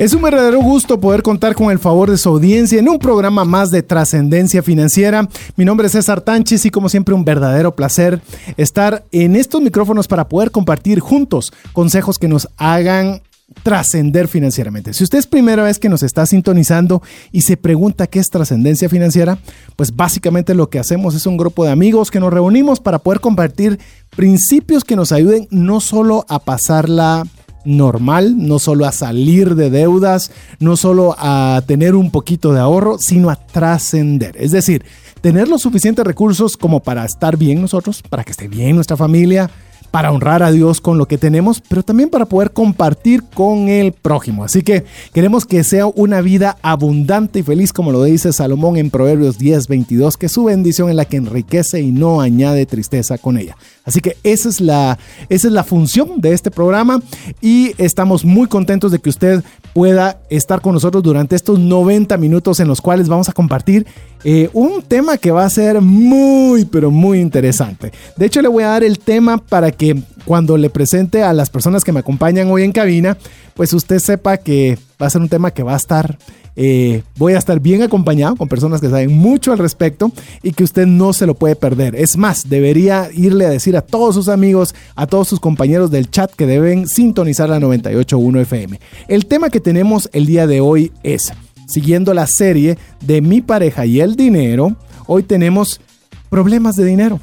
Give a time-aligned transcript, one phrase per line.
[0.00, 3.44] Es un verdadero gusto poder contar con el favor de su audiencia en un programa
[3.44, 5.28] más de trascendencia financiera.
[5.56, 8.18] Mi nombre es César Tánchez y como siempre un verdadero placer
[8.56, 13.20] estar en estos micrófonos para poder compartir juntos consejos que nos hagan
[13.62, 14.94] trascender financieramente.
[14.94, 18.88] Si usted es primera vez que nos está sintonizando y se pregunta qué es trascendencia
[18.88, 19.36] financiera,
[19.76, 23.20] pues básicamente lo que hacemos es un grupo de amigos que nos reunimos para poder
[23.20, 23.78] compartir
[24.16, 27.24] principios que nos ayuden no solo a pasarla
[27.64, 32.98] normal, no solo a salir de deudas, no solo a tener un poquito de ahorro,
[32.98, 34.36] sino a trascender.
[34.38, 34.84] Es decir,
[35.20, 39.50] tener los suficientes recursos como para estar bien nosotros, para que esté bien nuestra familia,
[39.90, 43.92] para honrar a Dios con lo que tenemos, pero también para poder compartir con el
[43.92, 44.44] prójimo.
[44.44, 48.90] Así que queremos que sea una vida abundante y feliz, como lo dice Salomón en
[48.90, 53.36] Proverbios 10, 22, que su bendición es la que enriquece y no añade tristeza con
[53.36, 53.56] ella.
[53.84, 57.00] Así que esa es la, esa es la función de este programa
[57.40, 59.42] y estamos muy contentos de que usted
[59.72, 63.86] pueda estar con nosotros durante estos 90 minutos en los cuales vamos a compartir
[64.24, 67.92] eh, un tema que va a ser muy, pero muy interesante.
[68.16, 71.48] De hecho, le voy a dar el tema para que cuando le presente a las
[71.48, 73.16] personas que me acompañan hoy en cabina,
[73.54, 76.18] pues usted sepa que va a ser un tema que va a estar
[76.56, 80.12] eh, voy a estar bien acompañado con personas que saben mucho al respecto
[80.42, 81.96] y que usted no se lo puede perder.
[81.96, 86.10] Es más, debería irle a decir a todos sus amigos, a todos sus compañeros del
[86.10, 88.80] chat que deben sintonizar la 98.1 FM.
[89.08, 91.32] El tema que tenemos el día de hoy es,
[91.66, 94.76] siguiendo la serie de mi pareja y el dinero,
[95.06, 95.80] hoy tenemos
[96.28, 97.20] problemas de dinero.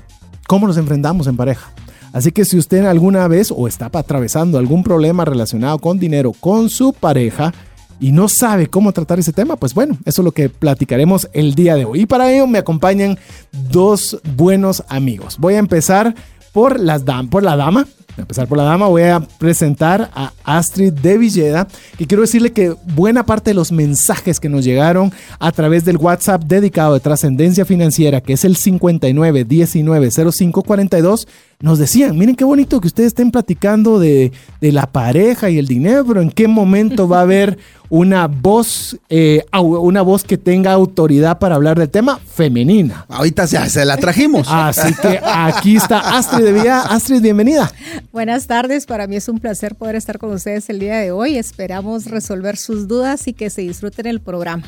[0.48, 1.74] ¿Cómo nos enfrentamos en pareja?
[2.14, 6.70] Así que si usted alguna vez o está atravesando algún problema relacionado con dinero con
[6.70, 7.54] su pareja,
[8.00, 11.56] y no sabe cómo tratar ese tema, pues bueno, eso es lo que platicaremos el
[11.56, 12.02] día de hoy.
[12.02, 13.18] Y para ello me acompañan
[13.72, 15.38] dos buenos amigos.
[15.40, 16.16] Voy a empezar
[16.58, 17.88] por, la dama.
[18.18, 21.68] A empezar por la dama, voy a presentar a Astrid de Villeda,
[22.00, 25.98] y quiero decirle que buena parte de los mensajes que nos llegaron a través del
[25.98, 31.28] WhatsApp dedicado de trascendencia financiera, que es el 59 19 05 42,
[31.60, 34.32] nos decían, miren qué bonito que ustedes estén platicando de,
[34.62, 37.58] de, la pareja y el dinero, pero en qué momento va a haber
[37.90, 43.06] una voz, eh, una voz que tenga autoridad para hablar del tema femenina.
[43.10, 44.48] Ahorita se la trajimos.
[44.50, 46.82] Así que aquí está Astrid de Villa.
[46.82, 47.72] Astrid, bienvenida.
[48.12, 51.38] Buenas tardes, para mí es un placer poder estar con ustedes el día de hoy.
[51.38, 54.64] Esperamos resolver sus dudas y que se disfruten el programa.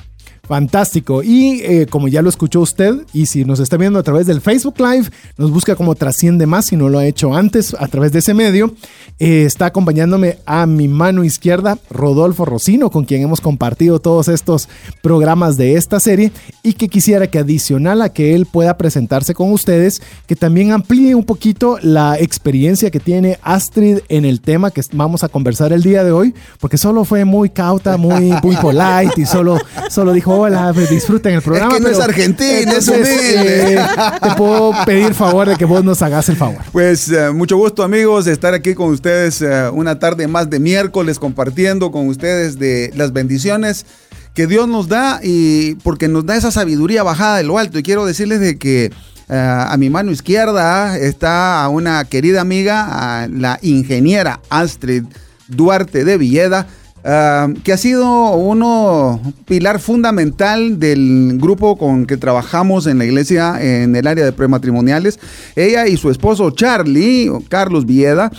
[0.49, 1.21] Fantástico.
[1.21, 4.41] Y eh, como ya lo escuchó usted, y si nos está viendo a través del
[4.41, 8.13] Facebook Live, nos busca como Trasciende Más, si no lo ha hecho antes a través
[8.13, 8.73] de ese medio.
[9.19, 14.69] Eh, está acompañándome a mi mano izquierda, Rodolfo Rocino, con quien hemos compartido todos estos
[15.03, 16.31] programas de esta serie,
[16.63, 21.13] y que quisiera que adicional a que él pueda presentarse con ustedes, que también amplíe
[21.13, 25.83] un poquito la experiencia que tiene Astrid en el tema que vamos a conversar el
[25.83, 29.59] día de hoy, porque solo fue muy cauta, muy, muy polite y solo,
[29.91, 31.73] solo dijo hola, pues, disfruten el programa.
[31.73, 33.73] Es que no es argentino, es humilde.
[33.73, 33.79] Eh,
[34.21, 36.59] te puedo pedir favor de que vos nos hagas el favor.
[36.71, 40.59] Pues eh, mucho gusto amigos de estar aquí con ustedes eh, una tarde más de
[40.59, 43.85] miércoles compartiendo con ustedes de las bendiciones
[44.33, 47.77] que Dios nos da y porque nos da esa sabiduría bajada de lo alto.
[47.79, 48.91] Y quiero decirles de que
[49.31, 55.03] a mi mano izquierda está una querida amiga, la ingeniera Astrid
[55.47, 56.65] Duarte de Villeda
[57.03, 63.57] Ah, que ha sido uno pilar fundamental del grupo con que trabajamos en la iglesia
[63.61, 65.19] en el área de prematrimoniales.
[65.55, 68.31] Ella y su esposo Charlie, Carlos Vieda,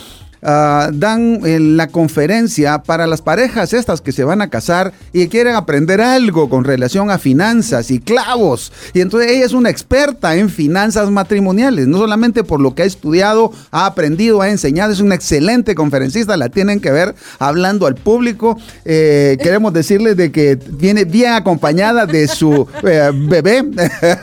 [0.42, 5.28] Ah, dan en la conferencia para las parejas estas que se van a casar y
[5.28, 8.72] quieren aprender algo con relación a finanzas y clavos.
[8.94, 12.86] Y entonces ella es una experta en finanzas matrimoniales, no solamente por lo que ha
[12.86, 17.96] estudiado, ha aprendido, ha enseñado, es una excelente conferencista, la tienen que ver hablando al
[17.96, 18.58] público.
[18.86, 23.62] Eh, queremos decirles de que viene bien acompañada de su eh, bebé,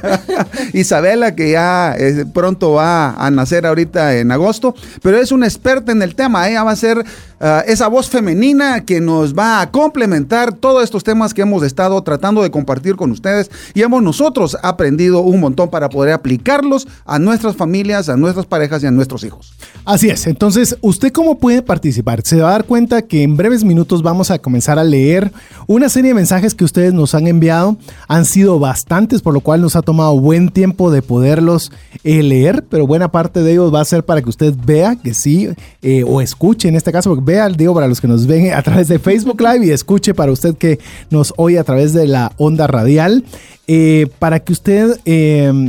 [0.73, 5.91] Isabela, que ya eh, pronto va a nacer ahorita en agosto, pero es una experta
[5.91, 6.47] en el tema.
[6.49, 7.03] Ella va a ser
[7.39, 12.01] ah, esa voz femenina que nos va a complementar todos estos temas que hemos estado
[12.01, 17.19] tratando de compartir con ustedes y hemos nosotros aprendido un montón para poder aplicarlos a
[17.19, 19.53] nuestras familias, a nuestras parejas y a nuestros hijos.
[19.85, 22.21] Así es, entonces, ¿usted cómo puede participar?
[22.23, 25.31] Se va a dar cuenta que en breves minutos vamos a comenzar a leer
[25.67, 27.77] una serie de mensajes que ustedes nos han enviado.
[28.07, 31.71] Han sido bastantes, por lo cual nos ha tomado buen tiempo de poderlos
[32.03, 35.13] eh, leer, pero buena parte de ellos va a ser para que usted vea que
[35.13, 35.49] sí,
[35.81, 38.63] eh, o escuche en este caso, porque vea, digo, para los que nos ven a
[38.63, 40.79] través de Facebook Live y escuche para usted que
[41.11, 43.23] nos oye a través de la onda radial.
[43.69, 44.95] Eh, para que usted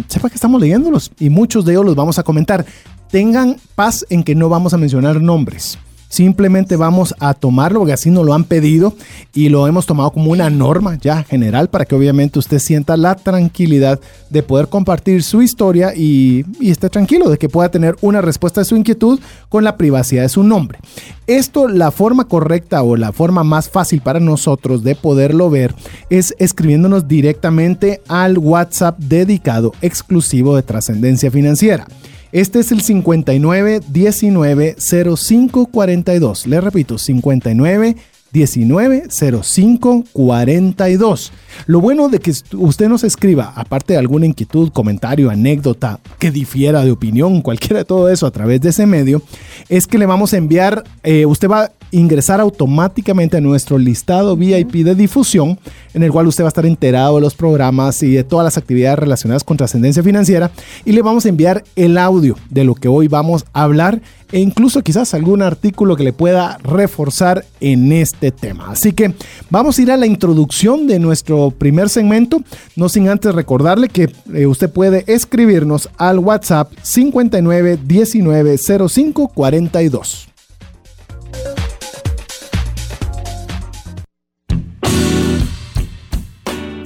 [0.06, 2.64] sepa que estamos leyéndolos y muchos de ellos los vamos a comentar
[3.10, 5.78] tengan paz en que no vamos a mencionar nombres.
[6.08, 8.94] Simplemente vamos a tomarlo porque así nos lo han pedido
[9.34, 13.14] y lo hemos tomado como una norma ya general para que obviamente usted sienta la
[13.14, 14.00] tranquilidad
[14.31, 18.62] de poder compartir su historia y, y, esté tranquilo de que pueda tener una respuesta
[18.62, 19.20] a su inquietud
[19.50, 20.78] con la privacidad de su nombre.
[21.26, 25.75] Esto, la forma correcta o la forma más fácil para nosotros de poderlo ver
[26.08, 31.87] es escribiendo,nos directamente al WhatsApp dedicado exclusivo de trascendencia financiera.
[32.32, 36.46] Este es el 59 19 05 42.
[36.46, 37.96] Le repito, 59
[38.32, 39.08] 19
[39.42, 41.32] 05 42.
[41.66, 46.84] Lo bueno de que usted nos escriba, aparte de alguna inquietud, comentario, anécdota que difiera
[46.84, 49.22] de opinión, cualquiera de todo eso a través de ese medio,
[49.69, 54.36] es que le vamos a enviar, eh, usted va a ingresar automáticamente a nuestro listado
[54.36, 55.58] VIP de difusión,
[55.94, 58.58] en el cual usted va a estar enterado de los programas y de todas las
[58.58, 60.50] actividades relacionadas con trascendencia financiera,
[60.84, 64.00] y le vamos a enviar el audio de lo que hoy vamos a hablar
[64.32, 68.70] e incluso quizás algún artículo que le pueda reforzar en este tema.
[68.70, 69.14] Así que
[69.50, 72.42] vamos a ir a la introducción de nuestro primer segmento,
[72.76, 78.56] no sin antes recordarle que eh, usted puede escribirnos al WhatsApp 59 19
[78.88, 80.28] 05 42.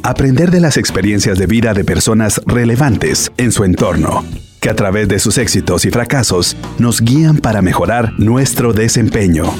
[0.04, 4.24] Aprender de las experiencias de vida de personas relevantes en su entorno,
[4.62, 9.52] que a través de sus éxitos y fracasos nos guían para mejorar nuestro desempeño.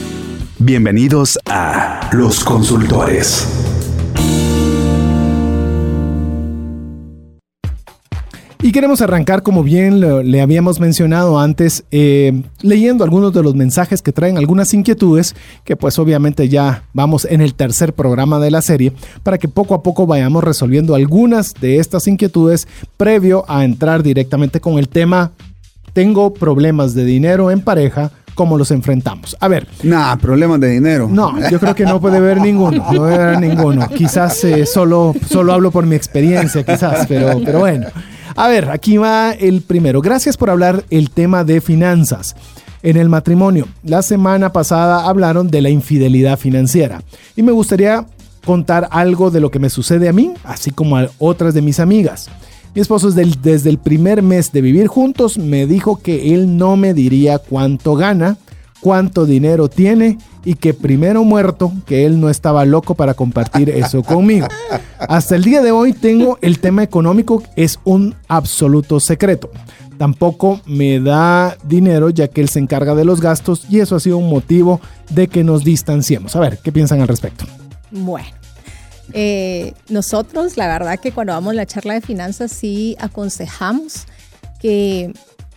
[0.59, 3.72] Bienvenidos a Los Consultores.
[8.65, 9.99] Y queremos arrancar, como bien
[10.31, 15.75] le, habíamos mencionado antes, eh, leyendo algunos de los mensajes que traen algunas inquietudes, que
[15.75, 18.93] pues obviamente ya vamos en el tercer programa de la serie,
[19.25, 24.61] para que poco a poco vayamos resolviendo algunas de estas inquietudes previo a entrar directamente
[24.61, 25.33] con el tema,
[25.93, 29.37] tengo problemas de dinero en pareja, cómo los enfrentamos.
[29.41, 29.67] A ver.
[29.83, 31.09] Nah, problemas de dinero.
[31.11, 32.77] No, yo creo que no puede haber ninguno.
[32.93, 33.89] No puede haber ninguno.
[33.89, 37.89] Quizás eh, solo, solo hablo por mi experiencia, quizás, pero, pero bueno.
[38.37, 40.01] A ver, aquí va el primero.
[40.01, 42.35] Gracias por hablar el tema de finanzas.
[42.83, 47.03] En el matrimonio, la semana pasada hablaron de la infidelidad financiera
[47.37, 48.07] y me gustaría
[48.45, 51.79] contar algo de lo que me sucede a mí, así como a otras de mis
[51.79, 52.29] amigas.
[52.75, 56.95] Mi esposo desde el primer mes de vivir juntos me dijo que él no me
[56.95, 58.39] diría cuánto gana,
[58.83, 64.03] cuánto dinero tiene y que primero muerto, que él no estaba loco para compartir eso
[64.05, 64.49] conmigo.
[64.99, 69.51] Hasta el día de hoy tengo el tema económico, es un absoluto secreto.
[69.99, 74.01] Tampoco me da dinero ya que él se encarga de los gastos y eso ha
[74.01, 74.81] sido un motivo
[75.11, 76.35] de que nos distanciemos.
[76.35, 77.45] A ver, ¿qué piensan al respecto?
[77.93, 78.27] Bueno.
[79.15, 84.07] Eh, nosotros, la verdad que cuando vamos a la charla de finanzas sí aconsejamos
[84.59, 85.13] que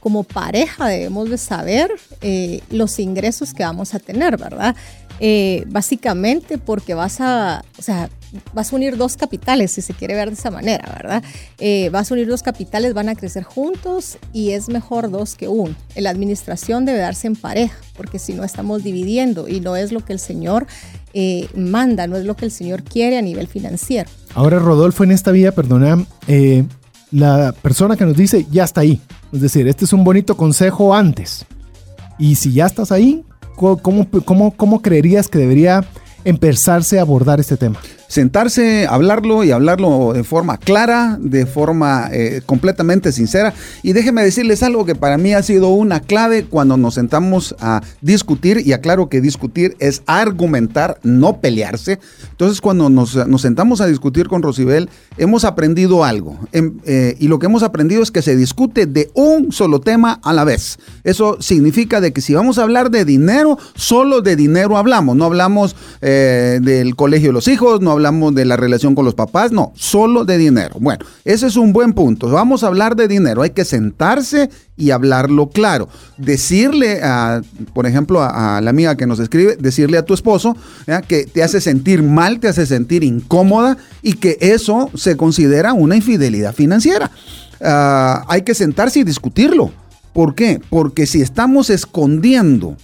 [0.05, 1.89] como pareja debemos de saber
[2.21, 4.75] eh, los ingresos que vamos a tener, ¿verdad?
[5.19, 8.11] Eh, básicamente porque vas a, o sea,
[8.53, 11.23] vas a unir dos capitales, si se quiere ver de esa manera, ¿verdad?
[11.57, 15.47] Eh, vas a unir dos capitales, van a crecer juntos y es mejor dos que
[15.47, 15.73] uno.
[15.95, 20.05] La administración debe darse en pareja, porque si no estamos dividiendo y no es lo
[20.05, 20.67] que el Señor
[21.55, 24.07] manda, no es lo que el Señor quiere a nivel financiero.
[24.35, 26.05] Ahora, Rodolfo, en esta vía, perdona,
[27.09, 29.01] la persona que nos dice ya está ahí.
[29.35, 31.45] Es decir, este es un bonito consejo antes.
[32.17, 33.25] Y si ya estás ahí,
[33.57, 35.83] ¿cómo, cómo, cómo creerías que debería
[36.23, 37.77] empezarse a abordar este tema?
[38.07, 43.53] Sentarse, hablarlo y hablarlo de forma clara, de forma eh, completamente sincera.
[43.83, 47.81] Y déjenme decirles algo que para mí ha sido una clave cuando nos sentamos a
[48.01, 51.99] discutir, y aclaro que discutir es argumentar, no pelearse.
[52.31, 56.39] Entonces cuando nos, sentamos a discutir con Rosibel, hemos aprendido algo.
[56.51, 60.19] Em, eh, y lo que hemos aprendido es que se discute de un solo tema
[60.23, 60.77] a la vez.
[61.03, 65.15] Eso significa de que si vamos a hablar de dinero, solo de dinero hablamos.
[65.15, 69.15] No hablamos eh, del colegio de los hijos, no hablamos de la relación con los
[69.15, 70.75] papás, no, solo de dinero.
[70.79, 72.29] Bueno, ese es un buen punto.
[72.29, 75.89] Vamos a hablar de dinero, hay que sentarse y hablarlo claro.
[76.17, 77.41] Decirle, a,
[77.73, 80.55] por ejemplo, a, la amiga que nos escribe, decirle a tu esposo
[81.07, 85.95] que te hace sentir mal, te hace sentir incómoda y que eso se considera una
[85.95, 87.11] infidelidad financiera.
[87.61, 89.71] Ah, hay que sentarse y discutirlo.
[90.13, 90.61] ¿Por qué?
[90.69, 92.77] Porque si estamos escondiendo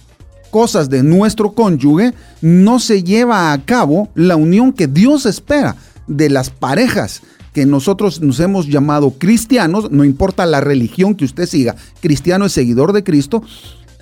[0.52, 6.28] cosas de nuestro cónyuge, no se lleva a cabo la unión que Dios espera de
[6.28, 7.22] las parejas
[7.54, 12.52] que nosotros nos hemos llamado cristianos, no importa la religión que usted siga, cristiano es
[12.52, 13.42] seguidor de Cristo,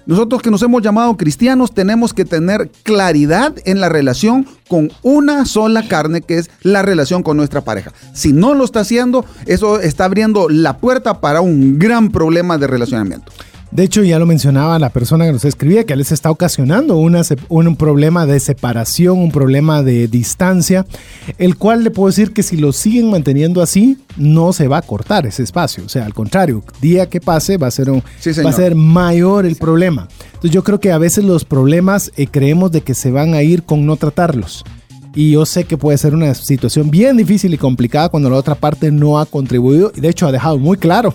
[0.07, 5.45] nosotros que nos hemos llamado cristianos tenemos que tener claridad en la relación con una
[5.45, 7.93] sola carne, que es la relación con nuestra pareja.
[8.13, 12.67] Si no lo está haciendo, eso está abriendo la puerta para un gran problema de
[12.67, 13.31] relacionamiento.
[13.71, 17.77] De hecho, ya lo mencionaba la persona que nos escribía, que les está ocasionando un
[17.77, 20.85] problema de separación, un problema de distancia,
[21.39, 24.83] el cual le puedo decir que si lo siguen manteniendo así, no se va a
[24.83, 25.85] cortar ese espacio.
[25.85, 28.03] O sea, al contrario, día que pase va a ser, un,
[28.45, 30.09] va a ser mayor el problema.
[30.25, 33.43] Entonces yo creo que a veces los problemas eh, creemos de que se van a
[33.45, 34.65] ir con no tratarlos.
[35.15, 38.57] Y yo sé que puede ser una situación bien difícil y complicada cuando la otra
[38.57, 41.15] parte no ha contribuido y de hecho ha dejado muy claro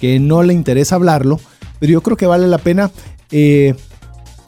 [0.00, 1.40] que no le interesa hablarlo
[1.82, 2.92] pero yo creo que vale la pena
[3.32, 3.74] eh,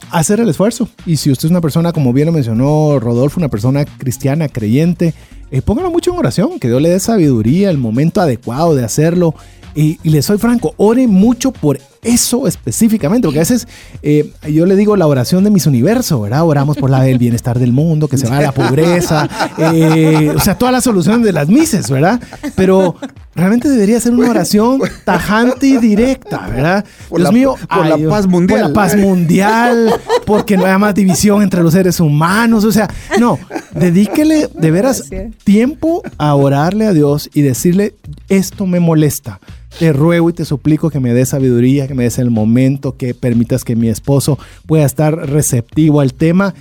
[0.09, 0.87] hacer el esfuerzo.
[1.05, 5.13] Y si usted es una persona, como bien lo mencionó Rodolfo, una persona cristiana, creyente,
[5.51, 9.35] eh, póngalo mucho en oración, que Dios le dé sabiduría, el momento adecuado de hacerlo.
[9.75, 13.67] Y, y le soy franco, ore mucho por eso específicamente, porque a veces
[14.03, 16.45] eh, yo le digo la oración de mis universos, ¿verdad?
[16.45, 20.55] Oramos por la, el bienestar del mundo, que se vaya la pobreza, eh, o sea,
[20.57, 22.21] todas las soluciones de las mises, ¿verdad?
[22.55, 22.95] Pero
[23.33, 26.85] realmente debería ser una oración tajante y directa, ¿verdad?
[27.09, 28.59] Por Dios mío, por la paz mundial.
[28.59, 29.93] Por la paz mundial,
[30.25, 32.87] porque no haya más división entre los seres humanos, o sea,
[33.19, 33.39] no,
[33.73, 35.09] dedíquele de veras
[35.43, 37.95] tiempo a orarle a Dios y decirle,
[38.29, 39.39] esto me molesta
[39.77, 43.13] te ruego y te suplico que me des sabiduría, que me des el momento, que
[43.13, 46.53] permitas que mi esposo pueda estar receptivo al tema,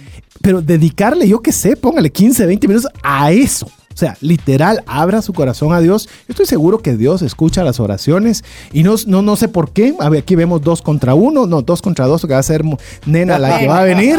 [0.42, 3.68] pero dedicarle, yo que sé, póngale 15, 20 minutos a eso.
[3.94, 6.08] O sea, literal, abra su corazón a Dios.
[6.26, 9.94] Yo estoy seguro que Dios escucha las oraciones y no, no, no sé por qué.
[10.00, 12.64] Aquí vemos dos contra uno, no, dos contra dos, que va a ser
[13.06, 14.18] nena la que va a venir.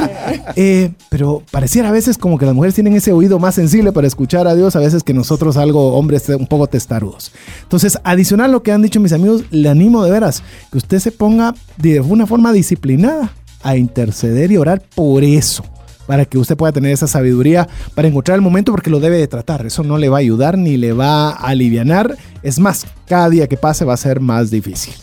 [0.55, 4.07] Eh, pero pareciera a veces como que las mujeres tienen ese oído más sensible para
[4.07, 7.33] escuchar a Dios, a veces que nosotros algo, hombres, un poco testarudos.
[7.63, 10.99] Entonces, adicional a lo que han dicho mis amigos, le animo de veras que usted
[10.99, 15.63] se ponga de una forma disciplinada a interceder y orar por eso
[16.07, 19.27] para que usted pueda tener esa sabiduría para encontrar el momento porque lo debe de
[19.27, 19.65] tratar.
[19.65, 22.17] Eso no le va a ayudar ni le va a aliviar.
[22.41, 24.93] Es más, cada día que pase va a ser más difícil.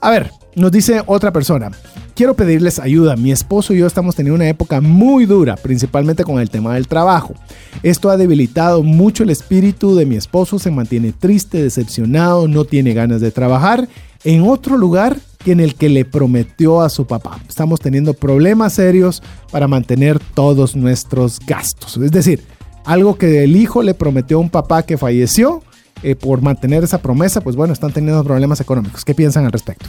[0.00, 1.70] A ver, nos dice otra persona.
[2.14, 3.16] Quiero pedirles ayuda.
[3.16, 6.88] Mi esposo y yo estamos teniendo una época muy dura, principalmente con el tema del
[6.88, 7.34] trabajo.
[7.82, 10.58] Esto ha debilitado mucho el espíritu de mi esposo.
[10.58, 13.88] Se mantiene triste, decepcionado, no tiene ganas de trabajar
[14.24, 17.40] en otro lugar que en el que le prometió a su papá.
[17.48, 21.96] Estamos teniendo problemas serios para mantener todos nuestros gastos.
[21.96, 22.42] Es decir,
[22.84, 25.62] algo que el hijo le prometió a un papá que falleció,
[26.02, 29.04] eh, por mantener esa promesa, pues bueno, están teniendo problemas económicos.
[29.04, 29.88] ¿Qué piensan al respecto?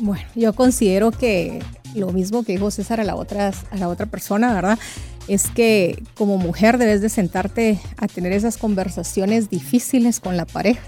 [0.00, 1.62] Bueno, yo considero que
[1.94, 4.78] lo mismo que dijo César a la otra, a la otra persona, ¿verdad?
[5.30, 10.82] Es que como mujer debes de sentarte a tener esas conversaciones difíciles con la pareja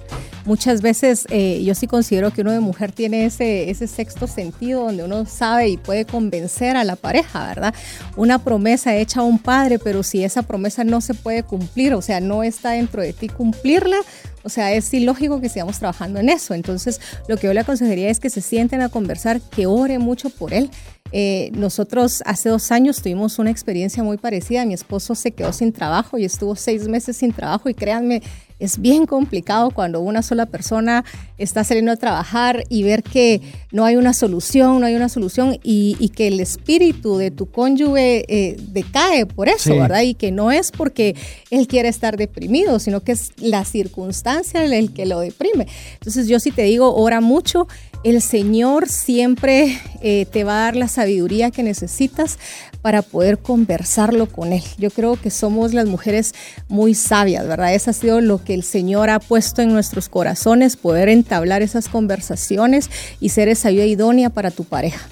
[0.45, 4.85] muchas veces eh, yo sí considero que uno de mujer tiene ese, ese sexto sentido
[4.85, 7.75] donde uno sabe y puede convencer a la pareja, ¿verdad?
[8.17, 12.03] Una promesa hecha a un padre, pero si esa promesa no se puede cumplir, o
[12.03, 13.99] sea, no está dentro de ti cumplirla,
[14.45, 16.55] o sea, es ilógico que sigamos trabajando en eso.
[16.55, 20.31] Entonces, lo que yo le aconsejaría es que se sienten a conversar, que ore mucho
[20.31, 20.71] por él.
[21.13, 24.65] Eh, nosotros hace dos años tuvimos una experiencia muy parecida.
[24.65, 28.23] Mi esposo se quedó sin trabajo y estuvo seis meses sin trabajo y créanme,
[28.63, 31.05] es bien complicado cuando una sola persona
[31.37, 33.41] está saliendo a trabajar y ver que
[33.73, 38.25] no hay una solución, no hay una solución y, que el espíritu de tu cónyuge
[38.29, 40.03] eh, decae por eso, ¿verdad?
[40.03, 41.17] Y que no es porque
[41.51, 45.67] él quiere estar deprimido, sino que es la circunstancia el que lo deprime.
[45.95, 47.67] Entonces yo sí te digo, ora mucho
[48.05, 52.39] el Señor siempre eh, te va a dar la sabiduría que necesitas
[52.81, 54.63] para poder conversarlo con Él.
[54.77, 56.35] Yo creo que somos las mujeres
[56.69, 57.75] muy sabias, ¿verdad?
[57.75, 61.89] Eso ha sido lo que el Señor ha puesto en nuestros corazones, poder entablar esas
[61.89, 62.91] conversaciones
[63.21, 65.09] y ser esa ayuda idónea para tu pareja.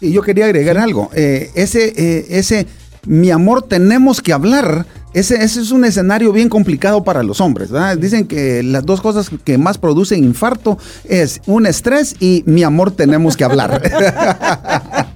[0.00, 1.10] Y yo quería agregar algo.
[1.14, 2.66] Eh, ese, eh, ese,
[3.06, 7.70] mi amor, tenemos que hablar ese, es un escenario bien complicado para los hombres.
[7.98, 12.92] Dicen que las dos cosas que más producen infarto es un estrés y mi amor
[12.92, 13.82] tenemos que hablar.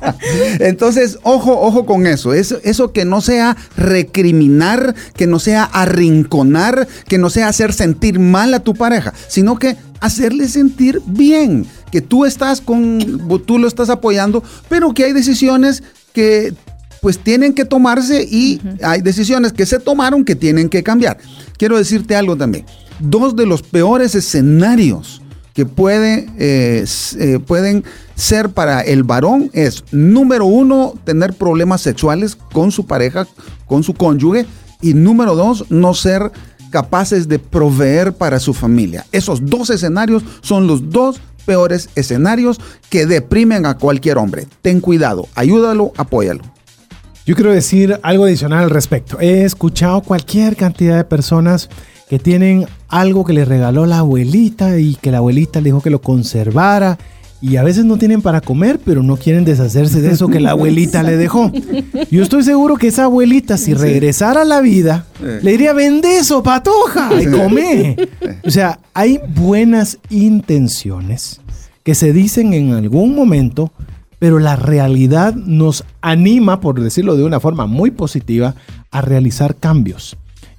[0.61, 2.33] Entonces, ojo, ojo con eso.
[2.35, 2.59] eso.
[2.65, 8.53] Eso que no sea recriminar, que no sea arrinconar, que no sea hacer sentir mal
[8.55, 13.91] a tu pareja, sino que hacerle sentir bien, que tú estás con, tú lo estás
[13.91, 15.83] apoyando, pero que hay decisiones
[16.13, 16.55] que
[17.05, 21.19] pues tienen que tomarse y hay decisiones que se tomaron que tienen que cambiar.
[21.59, 22.65] Quiero decirte algo también.
[22.99, 25.21] Dos de los peores escenarios
[25.53, 26.87] que puede, eh,
[27.19, 27.85] eh, pueden
[28.15, 33.27] ser para el varón es, número uno, tener problemas sexuales con su pareja,
[33.67, 34.47] con su cónyuge,
[34.81, 36.33] y número dos, no ser
[36.71, 39.05] capaces de proveer para su familia.
[39.13, 42.59] Esos dos escenarios son los dos peores escenarios
[42.89, 44.47] que deprimen a cualquier hombre.
[44.63, 46.54] Ten cuidado, ayúdalo, apóyalo.
[47.27, 49.19] Yo quiero decir algo adicional al respecto.
[49.19, 51.71] He escuchado cualquier cantidad de personas
[52.11, 55.89] que tienen algo que le regaló la abuelita y que la abuelita le dijo que
[55.89, 56.99] lo conservara
[57.41, 60.51] y a veces no tienen para comer, pero no quieren deshacerse de eso que la
[60.51, 61.51] abuelita le dejó.
[62.11, 66.43] Yo estoy seguro que esa abuelita, si regresara a la vida, le diría, vende eso,
[66.43, 67.97] patoja, y come.
[68.47, 71.41] O sea, hay buenas intenciones
[71.83, 73.73] que se dicen en algún momento,
[74.19, 78.55] pero la realidad nos anima, por decirlo de una forma muy positiva,
[78.91, 80.17] a realizar cambios.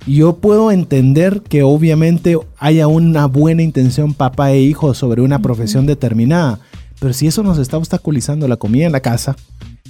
[0.08, 5.88] Yo puedo entender que obviamente haya una buena intención papá e hijo sobre una profesión
[5.88, 6.60] determinada,
[7.00, 9.36] pero si eso nos está obstaculizando la comida en la casa,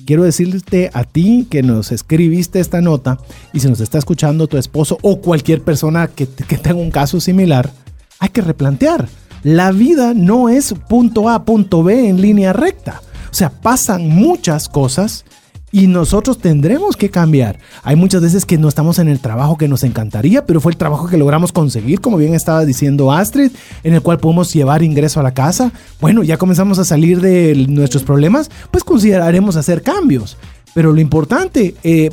[0.06, 3.18] quiero decirte a ti que nos escribiste esta nota
[3.52, 7.20] y si nos está escuchando tu esposo o cualquier persona que, que tenga un caso
[7.20, 7.72] similar,
[8.20, 9.10] hay que replantear.
[9.44, 13.02] La vida no es punto A, punto B en línea recta.
[13.36, 15.26] O sea, pasan muchas cosas
[15.70, 17.60] y nosotros tendremos que cambiar.
[17.84, 20.78] Hay muchas veces que no estamos en el trabajo que nos encantaría, pero fue el
[20.78, 23.52] trabajo que logramos conseguir, como bien estaba diciendo Astrid,
[23.84, 25.74] en el cual podemos llevar ingreso a la casa.
[26.00, 30.38] Bueno, ya comenzamos a salir de nuestros problemas, pues consideraremos hacer cambios.
[30.74, 32.12] Pero lo importante eh,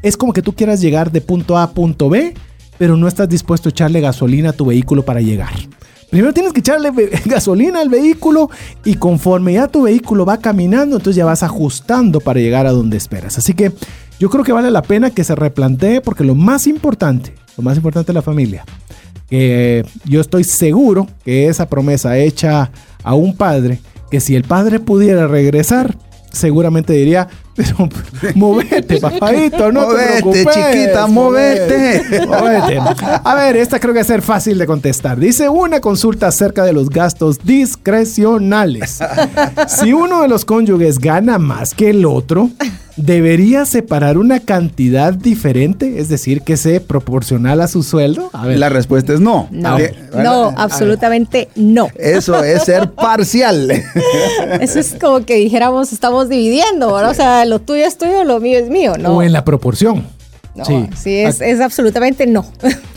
[0.00, 2.32] es como que tú quieras llegar de punto A a punto B,
[2.78, 5.52] pero no estás dispuesto a echarle gasolina a tu vehículo para llegar.
[6.10, 6.90] Primero tienes que echarle
[7.26, 8.50] gasolina al vehículo
[8.84, 12.96] y conforme ya tu vehículo va caminando, entonces ya vas ajustando para llegar a donde
[12.96, 13.36] esperas.
[13.38, 13.72] Así que
[14.18, 17.76] yo creo que vale la pena que se replantee porque lo más importante, lo más
[17.76, 18.64] importante es la familia.
[19.28, 22.70] Que yo estoy seguro que esa promesa hecha
[23.04, 25.96] a un padre, que si el padre pudiera regresar,
[26.32, 27.88] seguramente diría, pero
[28.36, 30.54] movete, papadito, no movete, te preocupes.
[30.54, 32.24] chiquita, movete.
[32.24, 32.78] movete.
[33.24, 35.18] A ver, esta creo que va a ser fácil de contestar.
[35.18, 39.00] Dice una consulta acerca de los gastos discrecionales.
[39.66, 42.50] Si uno de los cónyuges gana más que el otro,
[42.98, 46.00] ¿debería separar una cantidad diferente?
[46.00, 48.30] Es decir, que sea proporcional a su sueldo.
[48.32, 48.58] A ver.
[48.58, 49.48] La respuesta es no.
[49.50, 49.78] No,
[50.14, 51.88] no, absolutamente no.
[51.96, 53.70] Eso es ser parcial.
[54.60, 57.12] Eso es como que dijéramos, estamos dividiendo, ¿verdad?
[57.12, 59.16] O sea, lo tuyo es tuyo, lo mío es mío, ¿no?
[59.16, 60.06] O en la proporción.
[60.54, 60.88] No, sí.
[60.96, 62.44] sí, es, es absolutamente no.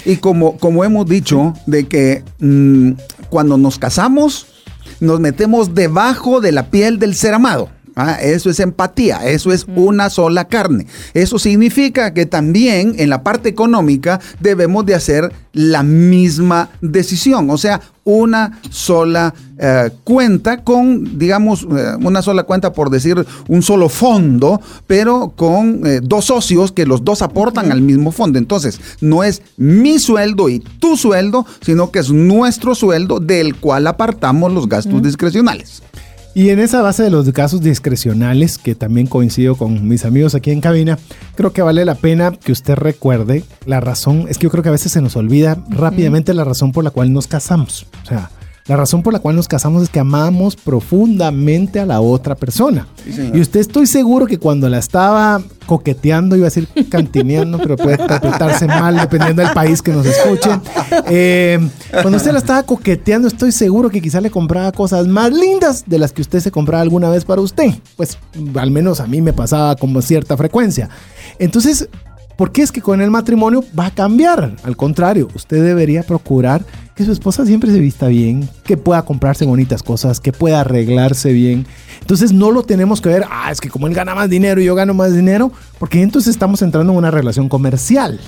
[0.03, 2.93] Y como, como hemos dicho, de que mm,
[3.29, 4.47] cuando nos casamos,
[4.99, 7.69] nos metemos debajo de la piel del ser amado.
[7.95, 10.87] Ah, eso es empatía, eso es una sola carne.
[11.13, 17.57] Eso significa que también en la parte económica debemos de hacer la misma decisión, o
[17.57, 23.89] sea, una sola eh, cuenta con, digamos, eh, una sola cuenta por decir un solo
[23.89, 28.39] fondo, pero con eh, dos socios que los dos aportan al mismo fondo.
[28.39, 33.85] Entonces, no es mi sueldo y tu sueldo, sino que es nuestro sueldo del cual
[33.85, 35.83] apartamos los gastos discrecionales.
[36.33, 40.51] Y en esa base de los casos discrecionales, que también coincido con mis amigos aquí
[40.51, 40.97] en cabina,
[41.35, 44.27] creo que vale la pena que usted recuerde la razón.
[44.29, 46.91] Es que yo creo que a veces se nos olvida rápidamente la razón por la
[46.91, 47.85] cual nos casamos.
[48.03, 48.31] O sea,
[48.67, 52.87] la razón por la cual nos casamos es que amamos profundamente a la otra persona.
[53.05, 58.01] y usted estoy seguro que cuando la estaba coqueteando, iba a decir cantineando, pero puede
[58.01, 60.49] interpretarse mal dependiendo del país que nos escuche.
[61.07, 61.59] Eh,
[61.91, 65.97] cuando usted la estaba coqueteando, estoy seguro que quizá le compraba cosas más lindas de
[65.97, 67.73] las que usted se compraba alguna vez para usted.
[67.95, 68.17] Pues
[68.55, 70.89] al menos a mí me pasaba con cierta frecuencia.
[71.39, 71.89] Entonces,
[72.41, 74.55] ¿Por qué es que con el matrimonio va a cambiar?
[74.63, 79.45] Al contrario, usted debería procurar que su esposa siempre se vista bien, que pueda comprarse
[79.45, 81.67] bonitas cosas, que pueda arreglarse bien.
[81.99, 84.65] Entonces no lo tenemos que ver, ah, es que como él gana más dinero y
[84.65, 88.19] yo gano más dinero, porque entonces estamos entrando en una relación comercial.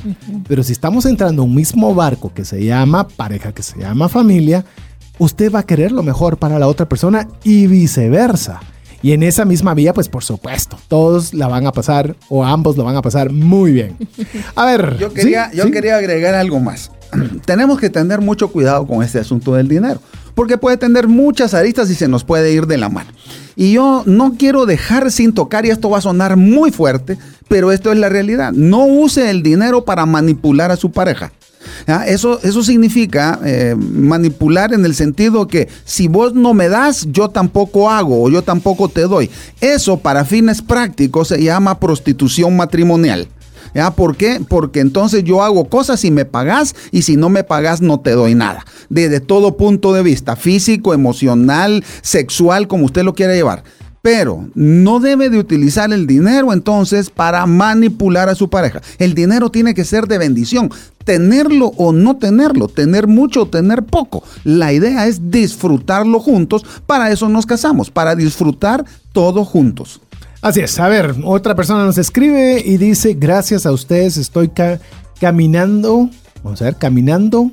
[0.47, 4.09] Pero si estamos entrando en un mismo barco que se llama pareja, que se llama
[4.09, 4.63] familia,
[5.17, 8.59] usted va a querer lo mejor para la otra persona y viceversa.
[9.03, 12.77] Y en esa misma vía, pues por supuesto, todos la van a pasar o ambos
[12.77, 13.97] lo van a pasar muy bien.
[14.55, 15.57] A ver, Yo quería, ¿sí?
[15.57, 15.71] yo ¿sí?
[15.71, 16.89] quería agregar algo más.
[17.45, 19.99] Tenemos que tener mucho cuidado con este asunto del dinero,
[20.35, 23.11] porque puede tener muchas aristas y se nos puede ir de la mano.
[23.57, 27.17] Y yo no quiero dejar sin tocar, y esto va a sonar muy fuerte,
[27.49, 28.53] pero esto es la realidad.
[28.53, 31.33] No use el dinero para manipular a su pareja.
[32.07, 37.29] Eso, eso significa eh, manipular en el sentido que si vos no me das, yo
[37.29, 39.29] tampoco hago o yo tampoco te doy.
[39.61, 43.27] Eso para fines prácticos se llama prostitución matrimonial.
[43.73, 43.89] ¿Ya?
[43.89, 44.39] ¿Por qué?
[44.47, 48.11] Porque entonces yo hago cosas y me pagas y si no me pagas no te
[48.11, 48.63] doy nada.
[48.89, 53.63] Desde todo punto de vista, físico, emocional, sexual, como usted lo quiera llevar
[54.03, 58.81] pero no debe de utilizar el dinero entonces para manipular a su pareja.
[58.97, 60.69] El dinero tiene que ser de bendición,
[61.03, 64.23] tenerlo o no tenerlo, tener mucho o tener poco.
[64.43, 70.01] La idea es disfrutarlo juntos, para eso nos casamos, para disfrutar todo juntos.
[70.41, 74.51] Así es, a ver, otra persona nos escribe y dice, gracias a ustedes estoy
[75.19, 76.09] caminando,
[76.43, 77.51] vamos a ver, caminando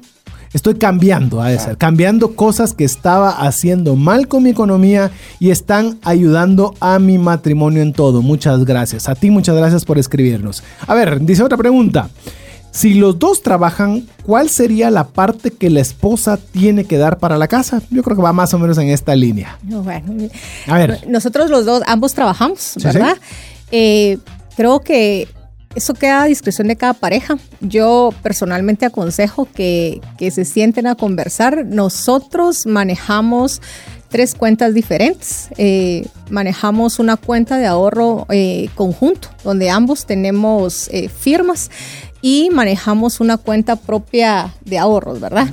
[0.53, 5.99] Estoy cambiando, a decir, cambiando cosas que estaba haciendo mal con mi economía y están
[6.03, 8.21] ayudando a mi matrimonio en todo.
[8.21, 9.09] Muchas gracias.
[9.09, 10.65] A ti muchas gracias por escribirnos.
[10.89, 12.11] A ver, dice otra pregunta.
[12.73, 17.37] Si los dos trabajan, ¿cuál sería la parte que la esposa tiene que dar para
[17.37, 17.83] la casa?
[17.91, 19.59] Yo creo que va más o menos en esta línea.
[19.63, 20.29] Bueno,
[20.67, 21.09] a ver.
[21.09, 23.17] Nosotros los dos, ambos trabajamos, ¿verdad?
[23.73, 24.19] Eh,
[24.57, 25.29] creo que
[25.75, 27.39] eso queda a discreción de cada pareja.
[27.61, 31.65] Yo personalmente aconsejo que, se sienten a conversar.
[31.65, 33.63] Nosotros manejamos
[34.09, 35.49] tres cuentas diferentes.
[35.57, 41.71] Eh, manejamos una cuenta de ahorro eh, conjunto, donde ambos tenemos eh, firmas
[42.23, 45.49] y manejamos una cuenta propia de ahorros, ¿verdad?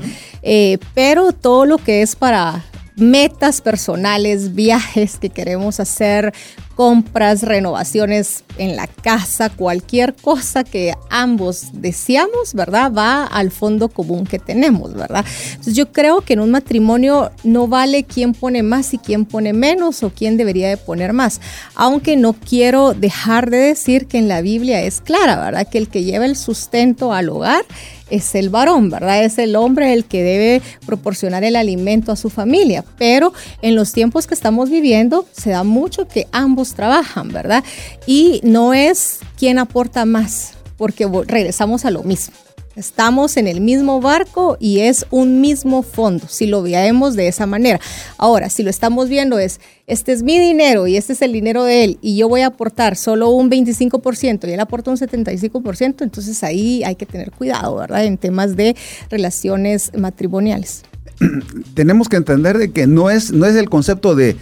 [0.93, 2.63] pero todo lo que es para
[2.95, 6.33] metas personales, viajes que queremos hacer,
[6.77, 12.93] compras, renovaciones en la casa, cualquier cosa que ambos deseamos, ¿verdad?
[12.95, 15.25] Va al fondo común que tenemos, ¿verdad?
[15.49, 19.53] Entonces yo creo que en un matrimonio no vale quién pone más y quién pone
[19.53, 21.41] menos o quién debería de poner más,
[21.73, 25.67] aunque no quiero dejar de decir que en la Biblia es clara, ¿verdad?
[25.67, 27.65] Que el que lleva el sustento al hogar
[28.09, 29.23] es el varón, ¿verdad?
[29.23, 32.83] Es el hombre el que debe proporcionar el alimento a su familia.
[32.97, 37.63] Pero en los tiempos que estamos viviendo se da mucho que ambos trabajan, ¿verdad?
[38.05, 42.46] Y no es quien aporta más, porque regresamos a lo mismo.
[42.77, 47.47] Estamos en el mismo barco y es un mismo fondo, si lo veamos de esa
[47.47, 47.79] manera.
[48.19, 51.63] Ahora, si lo estamos viendo es, este es mi dinero y este es el dinero
[51.63, 56.03] de él y yo voy a aportar solo un 25% y él aporta un 75%,
[56.03, 58.05] entonces ahí hay que tener cuidado, ¿verdad?
[58.05, 58.75] En temas de
[59.09, 60.83] relaciones matrimoniales.
[61.73, 64.37] Tenemos que entender de que no es, no es el concepto de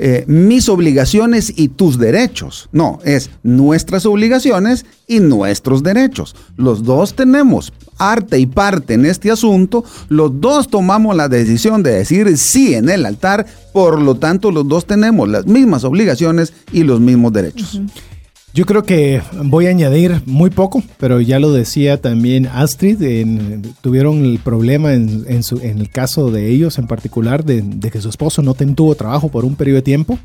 [0.00, 2.68] eh, mis obligaciones y tus derechos.
[2.70, 6.36] No, es nuestras obligaciones y nuestros derechos.
[6.56, 9.84] Los dos tenemos arte y parte en este asunto.
[10.08, 13.44] Los dos tomamos la decisión de decir sí en el altar.
[13.72, 17.80] Por lo tanto, los dos tenemos las mismas obligaciones y los mismos derechos.
[18.58, 22.98] Yo creo que voy a añadir muy poco, pero ya lo decía también Astrid,
[23.82, 28.54] tuvieron el problema en, el caso de ellos en particular, de, que su esposo no
[28.54, 30.18] tuvo trabajo por un periodo de tiempo.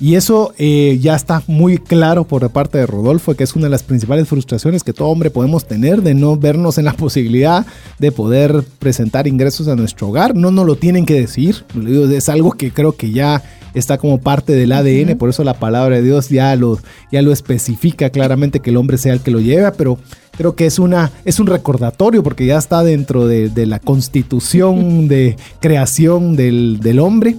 [0.00, 3.70] Y eso eh, ya está muy claro por parte de Rodolfo, que es una de
[3.70, 7.66] las principales frustraciones que todo hombre podemos tener de no vernos en la posibilidad
[7.98, 10.34] de poder presentar ingresos a nuestro hogar.
[10.34, 13.42] No nos lo tienen que decir, es algo que creo que ya
[13.74, 16.78] está como parte del ADN, por eso la palabra de Dios ya lo,
[17.12, 19.98] ya lo especifica claramente que el hombre sea el que lo lleva, pero
[20.36, 25.36] creo que es, una, es un recordatorio porque ya está dentro de, la constitución de
[25.60, 27.36] creación del, hombre.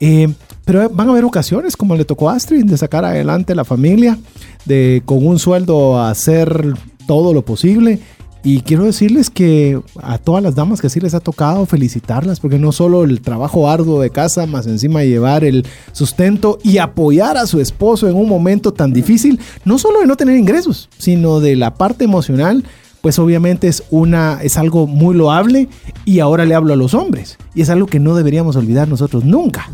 [0.00, 0.28] Eh,
[0.64, 4.18] pero van a haber ocasiones, como le tocó a Astrid, de sacar adelante la familia,
[4.64, 6.74] de con un sueldo hacer
[7.06, 8.00] todo lo posible
[8.42, 12.58] y quiero decirles que a todas las damas que sí les ha tocado felicitarlas, porque
[12.58, 17.46] no solo el trabajo arduo de casa, más encima llevar el sustento y apoyar a
[17.46, 21.56] su esposo en un momento tan difícil, no solo de no tener ingresos, sino de
[21.56, 22.64] la parte emocional,
[23.02, 25.68] pues obviamente es una es algo muy loable
[26.04, 29.24] y ahora le hablo a los hombres y es algo que no deberíamos olvidar nosotros
[29.24, 29.70] nunca.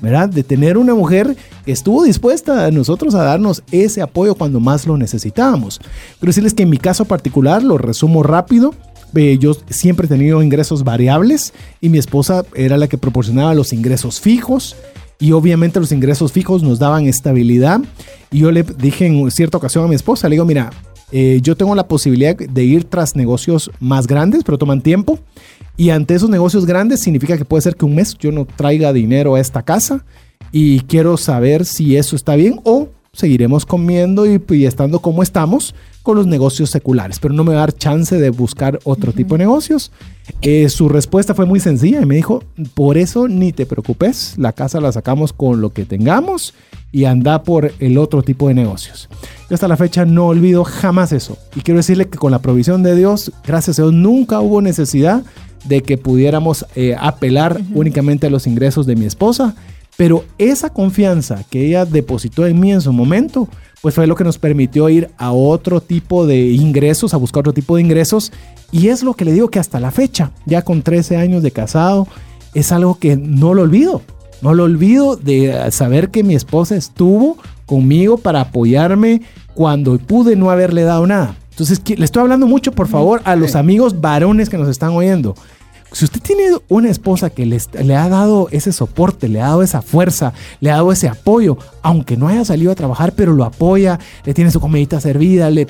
[0.00, 0.28] ¿Verdad?
[0.28, 4.86] De tener una mujer que estuvo dispuesta a nosotros a darnos ese apoyo cuando más
[4.86, 5.78] lo necesitábamos.
[5.78, 8.74] Quiero decirles que en mi caso particular, lo resumo rápido,
[9.14, 13.72] eh, yo siempre he tenido ingresos variables y mi esposa era la que proporcionaba los
[13.72, 14.76] ingresos fijos
[15.18, 17.80] y obviamente los ingresos fijos nos daban estabilidad
[18.30, 20.70] y yo le dije en cierta ocasión a mi esposa, le digo, mira,
[21.12, 25.18] eh, yo tengo la posibilidad de ir tras negocios más grandes, pero toman tiempo.
[25.80, 28.92] Y ante esos negocios grandes significa que puede ser que un mes yo no traiga
[28.92, 30.04] dinero a esta casa
[30.52, 35.74] y quiero saber si eso está bien o seguiremos comiendo y, y estando como estamos
[36.02, 39.36] con los negocios seculares, pero no me va a dar chance de buscar otro tipo
[39.36, 39.90] de negocios.
[40.42, 44.52] Eh, su respuesta fue muy sencilla y me dijo, por eso ni te preocupes, la
[44.52, 46.52] casa la sacamos con lo que tengamos
[46.92, 49.08] y anda por el otro tipo de negocios.
[49.48, 51.38] Yo hasta la fecha no olvido jamás eso.
[51.56, 55.24] Y quiero decirle que con la provisión de Dios, gracias a Dios, nunca hubo necesidad
[55.64, 59.54] de que pudiéramos eh, apelar únicamente a los ingresos de mi esposa.
[59.96, 63.48] Pero esa confianza que ella depositó en mí en su momento,
[63.82, 67.52] pues fue lo que nos permitió ir a otro tipo de ingresos, a buscar otro
[67.52, 68.32] tipo de ingresos.
[68.72, 71.50] Y es lo que le digo que hasta la fecha, ya con 13 años de
[71.50, 72.08] casado,
[72.54, 74.02] es algo que no lo olvido.
[74.42, 79.22] No lo olvido de saber que mi esposa estuvo conmigo para apoyarme
[79.54, 81.36] cuando pude no haberle dado nada.
[81.60, 85.34] Entonces, le estoy hablando mucho, por favor, a los amigos varones que nos están oyendo.
[85.92, 89.62] Si usted tiene una esposa que les, le ha dado ese soporte, le ha dado
[89.62, 93.44] esa fuerza, le ha dado ese apoyo, aunque no haya salido a trabajar, pero lo
[93.44, 95.66] apoya, le tiene su comidita servida, le,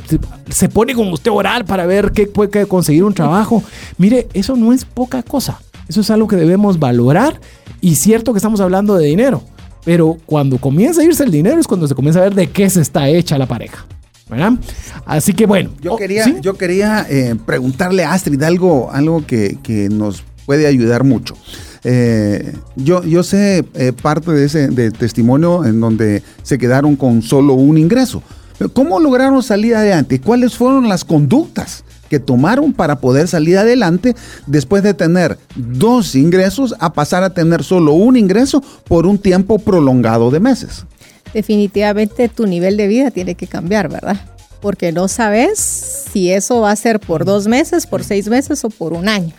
[0.51, 3.61] se pone con usted a orar para ver qué puede conseguir un trabajo.
[3.99, 5.61] Mire, eso no es poca cosa.
[5.89, 7.41] Eso es algo que debemos valorar
[7.81, 9.43] y cierto que estamos hablando de dinero,
[9.85, 12.71] pero cuando comienza a irse el dinero es cuando se comienza a ver de qué
[12.71, 13.87] se está hecha la pareja.
[14.31, 14.53] ¿Verdad?
[15.05, 15.71] Así que bueno.
[15.81, 21.37] Yo quería, yo quería eh, preguntarle a Astrid algo, algo que, nos puede ayudar mucho.
[21.83, 27.23] Eh, yo, yo sé eh, parte de ese de testimonio en donde se quedaron con
[27.23, 28.23] solo un ingreso.
[28.75, 30.21] ¿Cómo lograron salir adelante?
[30.21, 34.15] ¿Cuáles fueron las conductas que tomaron para poder salir adelante
[34.47, 39.59] después de tener dos ingresos a pasar a tener solo un ingreso por un tiempo
[39.59, 40.85] prolongado de meses?
[41.33, 44.17] Definitivamente tu nivel de vida tiene que cambiar, ¿verdad?
[44.61, 45.59] Porque no sabes
[46.13, 49.33] si eso va a ser por dos meses, por seis meses o por un año.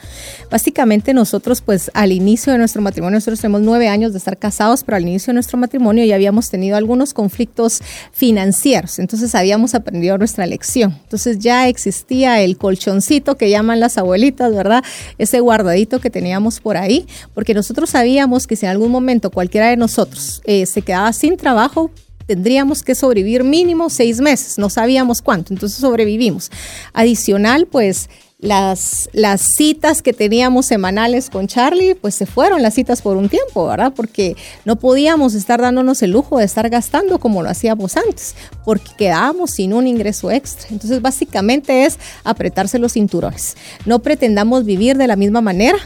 [0.50, 4.84] Básicamente nosotros pues al inicio de nuestro matrimonio, nosotros tenemos nueve años de estar casados,
[4.84, 7.82] pero al inicio de nuestro matrimonio ya habíamos tenido algunos conflictos
[8.12, 10.98] financieros, entonces habíamos aprendido nuestra lección.
[11.04, 14.84] Entonces ya existía el colchoncito que llaman las abuelitas, ¿verdad?
[15.18, 19.70] Ese guardadito que teníamos por ahí, porque nosotros sabíamos que si en algún momento cualquiera
[19.70, 21.92] de nosotros eh, se quedaba sin trabajo,
[22.26, 26.52] tendríamos que sobrevivir mínimo seis meses, no sabíamos cuánto, entonces sobrevivimos.
[26.94, 28.10] Adicional, pues
[28.42, 33.30] las, las citas que teníamos semanales con Charlie, pues se fueron las citas por un
[33.30, 33.94] tiempo, ¿verdad?
[33.96, 38.92] Porque no podíamos estar dándonos el lujo de estar gastando como lo hacíamos antes, porque
[38.98, 40.70] quedábamos sin un ingreso extra.
[40.72, 43.56] Entonces, básicamente es apretarse los cinturones.
[43.86, 45.78] No pretendamos vivir de la misma manera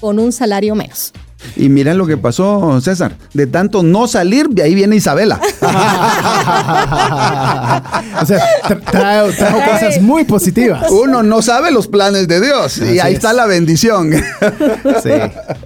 [0.00, 1.12] con un salario menos.
[1.56, 3.16] Y mira lo que pasó, César.
[3.34, 5.40] De tanto no salir, de ahí viene Isabela.
[8.22, 8.40] o sea,
[8.90, 10.90] trae, cosas muy positivas.
[10.90, 12.78] Uno no sabe los planes de Dios.
[12.78, 14.12] y ahí está la bendición.
[14.12, 15.10] sí,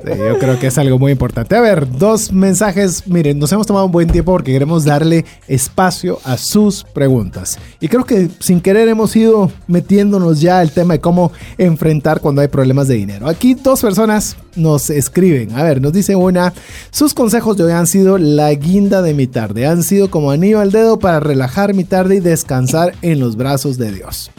[0.04, 1.56] yo creo que es algo muy importante.
[1.56, 3.06] A ver, dos mensajes.
[3.06, 7.58] Miren, nos hemos tomado un buen tiempo porque queremos darle espacio a sus preguntas.
[7.80, 12.40] Y creo que sin querer hemos ido metiéndonos ya el tema de cómo enfrentar cuando
[12.42, 13.28] hay problemas de dinero.
[13.28, 15.52] Aquí dos personas nos escriben.
[15.52, 16.52] A ver, nos dice una,
[16.90, 20.60] sus consejos de hoy han sido la guinda de mi tarde, han sido como anillo
[20.60, 24.30] al dedo para relajar mi tarde y descansar en los brazos de Dios.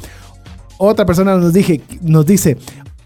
[0.78, 2.58] Otra persona nos, dije, nos dice,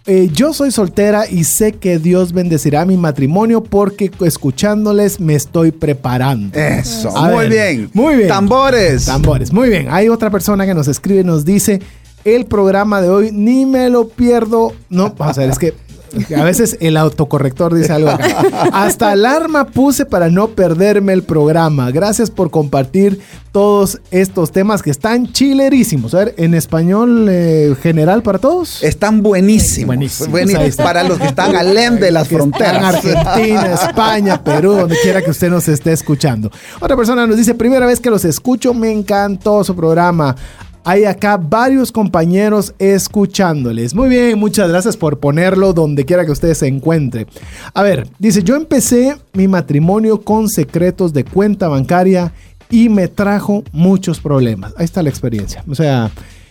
[0.06, 5.70] eh, yo soy soltera y sé que Dios bendecirá mi matrimonio porque escuchándoles me estoy
[5.70, 6.58] preparando.
[6.58, 7.90] Eso, muy bien.
[7.94, 8.28] Muy bien.
[8.28, 9.06] Tambores.
[9.06, 9.86] Tambores, muy bien.
[9.90, 11.80] Hay otra persona que nos escribe y nos dice,
[12.24, 14.72] el programa de hoy ni me lo pierdo.
[14.90, 15.74] No, vamos a ver, es que
[16.36, 18.44] a veces el autocorrector dice algo acá.
[18.72, 21.90] Hasta alarma puse para no perderme el programa.
[21.90, 23.20] Gracias por compartir
[23.52, 26.14] todos estos temas que están chilerísimos.
[26.14, 28.82] A ver, en español eh, general para todos.
[28.82, 30.28] Están buenísimos.
[30.28, 30.76] Buenísimos.
[30.76, 32.76] para los que están al de las fronteras.
[32.76, 36.50] En Argentina, España, Perú, donde quiera que usted nos esté escuchando.
[36.80, 40.36] Otra persona nos dice, primera vez que los escucho, me encantó su programa.
[40.84, 43.94] Hay acá varios compañeros escuchándoles.
[43.94, 47.26] Muy bien, muchas gracias por ponerlo donde quiera que ustedes se encuentre.
[47.72, 52.32] A ver, dice, yo empecé mi matrimonio con secretos de cuenta bancaria
[52.68, 54.74] y me trajo muchos problemas.
[54.76, 55.62] Ahí está la experiencia.
[55.68, 56.10] O sea,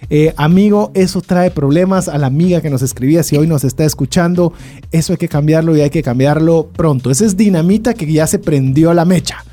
[0.09, 3.23] eh, amigo, eso trae problemas a la amiga que nos escribía.
[3.23, 4.53] Si hoy nos está escuchando,
[4.93, 7.11] eso hay que cambiarlo y hay que cambiarlo pronto.
[7.11, 9.43] Esa es dinamita que ya se prendió la mecha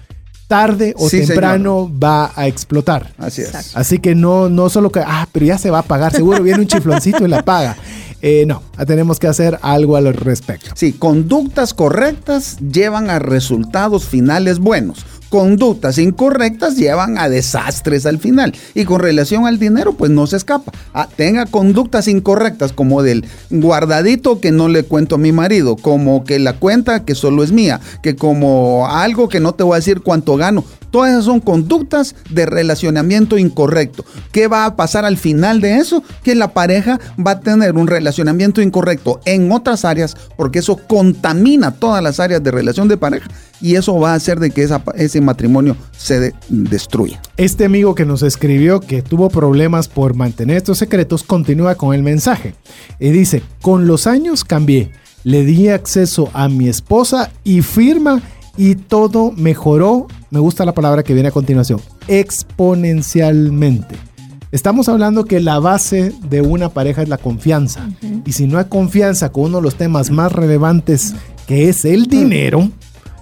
[0.49, 3.13] tarde o temprano va a explotar.
[3.19, 3.77] Así es.
[3.77, 6.61] Así que no, no solo que, ah, pero ya se va a pagar, seguro viene
[6.61, 7.77] un chifloncito y la paga.
[8.21, 10.71] Eh, no, tenemos que hacer algo al respecto.
[10.75, 18.55] Sí, conductas correctas llevan a resultados finales buenos conductas incorrectas llevan a desastres al final.
[18.75, 20.73] Y con relación al dinero, pues no se escapa.
[20.95, 26.25] Ah, tenga conductas incorrectas como del guardadito que no le cuento a mi marido, como
[26.25, 29.77] que la cuenta que solo es mía, que como algo que no te voy a
[29.77, 30.65] decir cuánto gano.
[30.91, 34.05] Todas esas son conductas de relacionamiento incorrecto.
[34.33, 36.03] ¿Qué va a pasar al final de eso?
[36.23, 41.73] Que la pareja va a tener un relacionamiento incorrecto en otras áreas porque eso contamina
[41.73, 43.29] todas las áreas de relación de pareja
[43.61, 47.21] y eso va a hacer de que ese matrimonio se destruya.
[47.37, 52.03] Este amigo que nos escribió que tuvo problemas por mantener estos secretos continúa con el
[52.03, 52.55] mensaje
[52.99, 54.93] y dice, con los años cambié,
[55.25, 58.23] le di acceso a mi esposa y firma
[58.59, 63.95] y todo mejoró, me gusta la palabra que viene a continuación, exponencialmente.
[64.51, 67.89] Estamos hablando que la base de una pareja es la confianza.
[68.27, 71.15] Y si no hay confianza con uno de los temas más relevantes,
[71.47, 72.69] que es el dinero,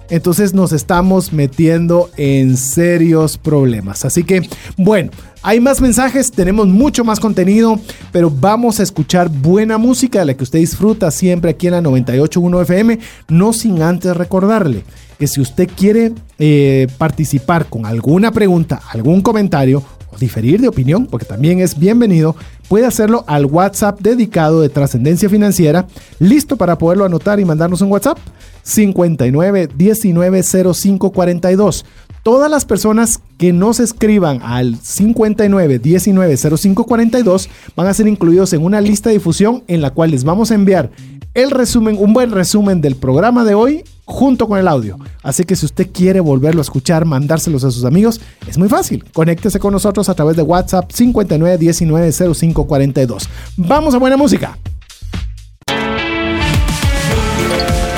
[0.09, 4.05] entonces nos estamos metiendo en serios problemas.
[4.05, 5.11] Así que, bueno,
[5.43, 7.79] hay más mensajes, tenemos mucho más contenido,
[8.11, 11.81] pero vamos a escuchar buena música, de la que usted disfruta siempre aquí en la
[11.81, 14.83] 98.1 FM, no sin antes recordarle
[15.17, 21.07] que si usted quiere eh, participar con alguna pregunta, algún comentario o diferir de opinión,
[21.07, 22.35] porque también es bienvenido,
[22.67, 25.87] puede hacerlo al WhatsApp dedicado de Trascendencia Financiera,
[26.19, 28.17] listo para poderlo anotar y mandarnos un WhatsApp
[28.63, 31.85] 59 19 05 42.
[32.23, 38.51] Todas las personas que nos escriban al 59 19 05 42 van a ser incluidos
[38.53, 40.91] en una lista de difusión en la cual les vamos a enviar
[41.33, 44.97] el resumen, un buen resumen del programa de hoy junto con el audio.
[45.21, 49.03] Así que si usted quiere volverlo a escuchar, mandárselos a sus amigos, es muy fácil.
[49.13, 53.29] Conéctese con nosotros a través de WhatsApp 59 19 05 42.
[53.57, 54.57] Vamos a buena música.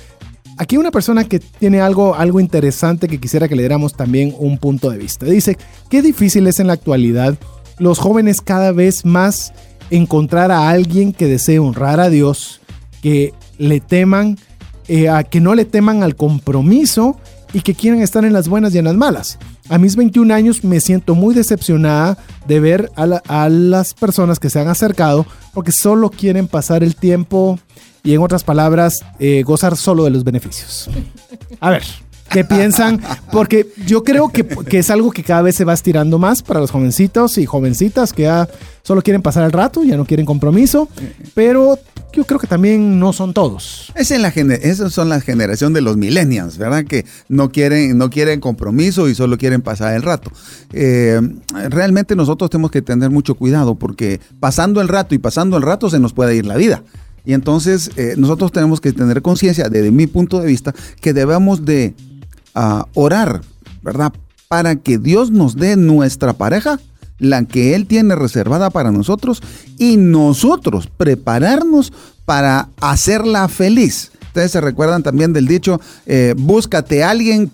[0.59, 4.59] aquí una persona que tiene algo, algo interesante que quisiera que le diéramos también un
[4.59, 5.25] punto de vista.
[5.27, 5.57] Dice,
[5.89, 7.39] qué difícil es en la actualidad
[7.79, 9.53] los jóvenes cada vez más
[9.91, 12.61] encontrar a alguien que desee honrar a Dios,
[13.03, 14.39] que le teman,
[14.89, 17.17] eh, a que no le teman al compromiso
[17.53, 19.39] y que quieran estar en las buenas y en las malas.
[19.73, 24.61] A mis 21 años me siento muy decepcionada de ver a, las personas que se
[24.61, 27.59] han acercado porque solo quieren pasar el tiempo
[28.05, 30.91] y en otras palabras, eh, gozar solo de los beneficios.
[31.59, 31.85] A ver,
[32.29, 33.01] ¿qué piensan?
[33.33, 36.61] Porque yo creo que, que, es algo que cada vez se va estirando más para
[36.61, 38.51] los jovencitos y jovencitas que ya
[38.83, 40.87] solo quieren pasar el rato, ya no quieren compromiso,
[41.33, 41.79] pero
[42.13, 43.93] yo creo que también no son todos.
[43.95, 46.85] Es en la esos son la generación de los millennials, ¿verdad?
[46.85, 50.31] Que no quieren, no quieren compromiso y solo quieren pasar el rato.
[50.73, 51.21] Eh,
[51.71, 55.91] realmente nosotros tenemos que tener mucho cuidado porque pasando el rato y pasando el rato
[55.91, 56.83] se nos puede ir la vida.
[57.25, 61.65] Y entonces eh, nosotros tenemos que tener conciencia, desde mi punto de vista, que debemos
[61.65, 61.95] de
[62.55, 63.43] ah, orar,
[63.83, 64.13] ¿verdad?
[64.49, 66.81] Para que Dios nos dé nuestra pareja
[67.23, 69.43] la que Él tiene reservada para nosotros
[69.79, 71.93] y nosotros prepararnos
[72.25, 74.11] para hacerla feliz.
[74.27, 77.51] Ustedes se recuerdan también del dicho, eh, búscate a alguien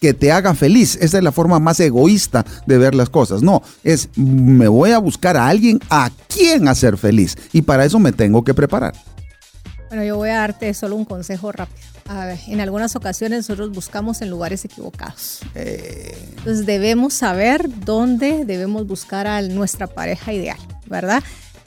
[0.00, 0.98] que te haga feliz.
[1.00, 3.42] Esa es la forma más egoísta de ver las cosas.
[3.42, 8.00] No, es me voy a buscar a alguien a quien hacer feliz y para eso
[8.00, 8.94] me tengo que preparar.
[9.88, 11.91] Bueno, yo voy a darte solo un consejo rápido.
[12.08, 15.40] A ver, en algunas ocasiones nosotros buscamos en lugares equivocados.
[15.54, 16.16] Eh.
[16.38, 21.22] Entonces debemos saber dónde debemos buscar a nuestra pareja ideal, ¿verdad?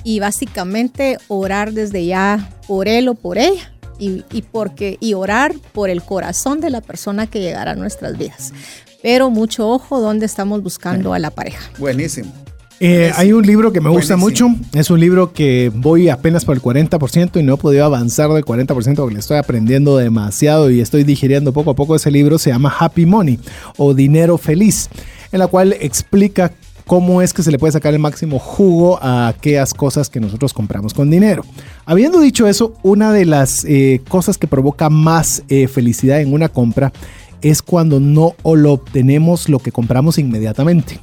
[0.05, 4.21] y básicamente orar desde ya por él o por ella y,
[4.51, 8.53] porque, y orar por el corazón de la persona que llegará a nuestras vidas.
[9.01, 11.71] Pero mucho ojo donde estamos buscando a la pareja.
[11.79, 12.31] Buenísimo.
[12.79, 14.49] Eh, hay un libro que me gusta mucho.
[14.73, 18.43] Es un libro que voy apenas por el 40% y no he podido avanzar del
[18.43, 22.37] 40% porque le estoy aprendiendo demasiado y estoy digiriendo poco a poco ese libro.
[22.37, 23.39] Se llama Happy Money
[23.77, 24.89] o Dinero Feliz,
[25.31, 26.51] en la cual explica
[26.85, 30.53] cómo es que se le puede sacar el máximo jugo a aquellas cosas que nosotros
[30.53, 31.43] compramos con dinero.
[31.85, 36.49] Habiendo dicho eso, una de las eh, cosas que provoca más eh, felicidad en una
[36.49, 36.91] compra
[37.41, 40.99] es cuando no lo obtenemos lo que compramos inmediatamente.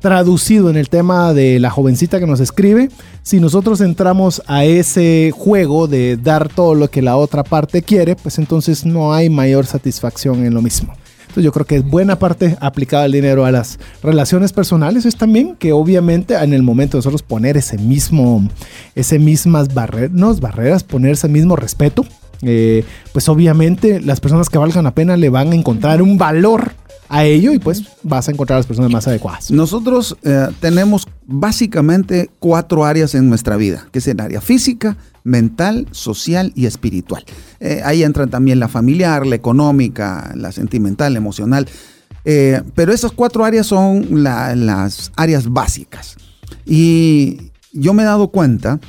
[0.00, 2.88] Traducido en el tema de la jovencita que nos escribe,
[3.22, 8.14] si nosotros entramos a ese juego de dar todo lo que la otra parte quiere,
[8.14, 10.94] pues entonces no hay mayor satisfacción en lo mismo.
[11.22, 15.16] Entonces yo creo que es buena parte aplicada el dinero a las relaciones personales es
[15.16, 18.48] también que obviamente en el momento de nosotros poner ese mismo,
[18.94, 22.06] ese mismas barreras, no barreras, poner ese mismo respeto,
[22.42, 26.72] eh, pues obviamente las personas que valgan la pena le van a encontrar un valor
[27.08, 29.50] a ello y pues vas a encontrar las personas más adecuadas.
[29.50, 35.86] Nosotros eh, tenemos básicamente cuatro áreas en nuestra vida, que es el área física, mental,
[35.90, 37.24] social y espiritual.
[37.60, 41.66] Eh, ahí entran también la familiar, la económica, la sentimental, la emocional.
[42.24, 46.16] Eh, pero esas cuatro áreas son las áreas básicas.
[46.66, 48.80] Y yo me he dado cuenta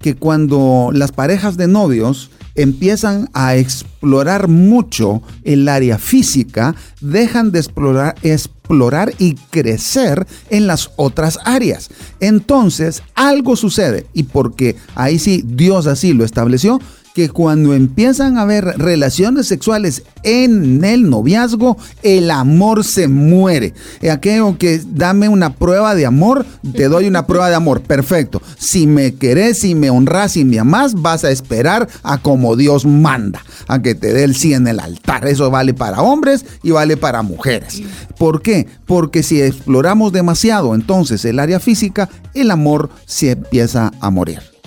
[0.00, 7.60] que cuando las parejas de novios empiezan a explorar mucho el área física, dejan de
[7.60, 11.88] explorar, explorar y crecer en las otras áreas.
[12.20, 16.80] Entonces, algo sucede y porque ahí sí Dios así lo estableció,
[17.18, 23.74] que cuando empiezan a haber relaciones sexuales en el noviazgo, el amor se muere.
[24.08, 26.46] Aquello que dame una prueba de amor,
[26.76, 27.80] te doy una prueba de amor.
[27.80, 28.40] Perfecto.
[28.56, 32.86] Si me querés, si me honras, si me amás, vas a esperar a como Dios
[32.86, 35.26] manda, a que te dé el sí en el altar.
[35.26, 37.82] Eso vale para hombres y vale para mujeres.
[38.16, 38.68] ¿Por qué?
[38.86, 44.57] Porque si exploramos demasiado entonces el área física, el amor se empieza a morir.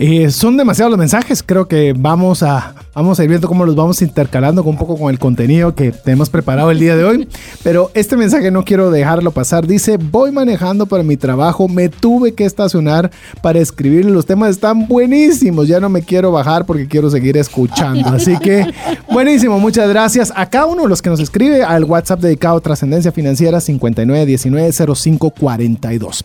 [0.00, 3.74] Eh, son demasiados los mensajes, creo que vamos a, vamos a ir viendo cómo los
[3.74, 7.28] vamos intercalando un poco con el contenido que tenemos preparado el día de hoy.
[7.64, 9.66] Pero este mensaje no quiero dejarlo pasar.
[9.66, 13.10] Dice, voy manejando para mi trabajo, me tuve que estacionar
[13.42, 14.04] para escribir.
[14.04, 18.10] Los temas están buenísimos, ya no me quiero bajar porque quiero seguir escuchando.
[18.10, 18.72] Así que,
[19.10, 22.60] buenísimo, muchas gracias a cada uno de los que nos escribe al WhatsApp dedicado a
[22.60, 26.22] Trascendencia Financiera 59190542.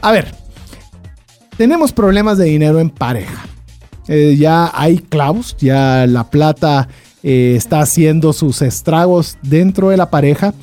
[0.00, 0.45] A ver,
[1.56, 3.46] tenemos problemas de dinero en pareja.
[4.08, 6.88] Eh, ya hay clavos, ya la plata
[7.22, 10.54] eh, está haciendo sus estragos dentro de la pareja.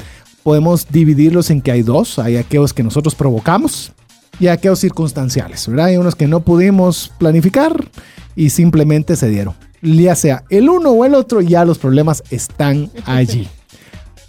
[0.43, 3.91] Podemos dividirlos en que hay dos, hay aquellos que nosotros provocamos
[4.39, 5.87] y aquellos circunstanciales, ¿verdad?
[5.87, 7.89] Hay unos que no pudimos planificar
[8.35, 9.55] y simplemente se dieron.
[9.81, 13.47] Ya sea el uno o el otro, ya los problemas están allí.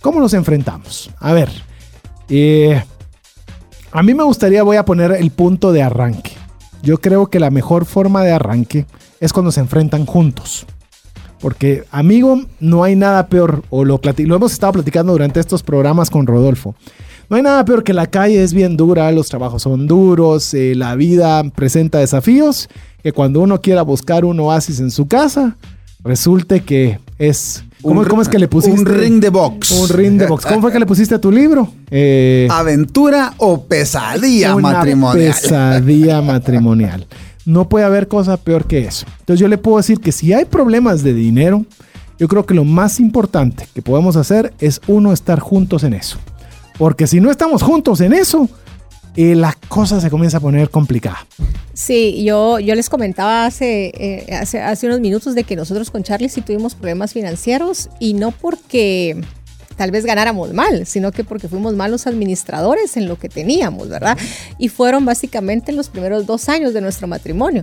[0.01, 1.11] ¿Cómo nos enfrentamos?
[1.19, 1.49] A ver,
[2.29, 2.83] eh,
[3.93, 6.33] a mí me gustaría, voy a poner el punto de arranque.
[6.85, 8.85] Yo creo que la mejor forma de arranque
[9.19, 10.67] es cuando se enfrentan juntos.
[11.41, 16.11] Porque, amigo, no hay nada peor, o lo, lo hemos estado platicando durante estos programas
[16.11, 16.75] con Rodolfo.
[17.31, 20.75] No hay nada peor que la calle es bien dura, los trabajos son duros, eh,
[20.75, 22.69] la vida presenta desafíos,
[23.03, 25.57] que cuando uno quiera buscar un oasis en su casa,
[26.03, 28.81] resulte que es ¿Cómo, es que le pusiste?
[28.81, 29.71] Un ring de box.
[29.71, 30.47] Un ring de box.
[30.47, 31.69] ¿Cómo fue que le pusiste a tu libro?
[31.91, 35.27] Eh, Aventura o pesadilla matrimonial.
[35.27, 37.07] Pesadilla matrimonial.
[37.45, 39.05] No puede haber cosa peor que eso.
[39.21, 41.67] Entonces yo le puedo decir que si hay problemas de dinero,
[42.19, 46.19] yo creo que lo más importante que podemos hacer es uno estar juntos en eso.
[46.79, 48.49] Porque si no estamos juntos en eso,
[49.17, 51.27] eh, la cosa se comienza a poner complicada.
[51.73, 56.03] Sí, yo, yo les comentaba hace, eh, hace, hace unos minutos de que nosotros con
[56.03, 59.21] Charlie sí tuvimos problemas financieros y no porque
[59.77, 64.17] tal vez ganáramos mal, sino que porque fuimos malos administradores en lo que teníamos, ¿verdad?
[64.59, 67.63] Y fueron básicamente los primeros dos años de nuestro matrimonio.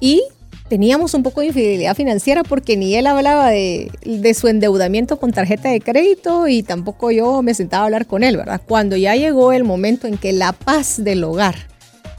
[0.00, 0.22] Y
[0.68, 3.90] teníamos un poco de infidelidad financiera porque ni él hablaba de,
[4.38, 8.36] su endeudamiento con tarjeta de crédito y tampoco yo me sentaba a hablar con él,
[8.36, 8.60] ¿verdad?
[8.66, 11.54] Cuando ya llegó el momento en que la paz del hogar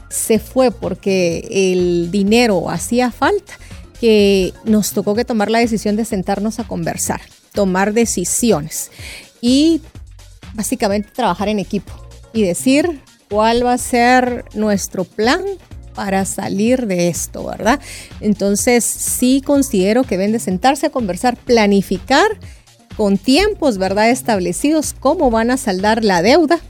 [0.08, 3.54] se fue porque el dinero hacía falta,
[4.00, 7.20] que nos tocó que tomar la decisión de sentarnos a conversar,
[7.52, 8.90] tomar decisiones
[9.40, 9.80] y
[10.54, 11.92] básicamente trabajar en equipo
[12.32, 15.42] y decir cuál va a ser nuestro plan
[15.96, 17.80] para salir de esto, ¿verdad?
[18.20, 22.38] Entonces sí considero que ven de sentarse a conversar, planificar
[22.96, 24.10] con tiempos, ¿verdad?
[24.10, 26.60] Establecidos cómo van a saldar la deuda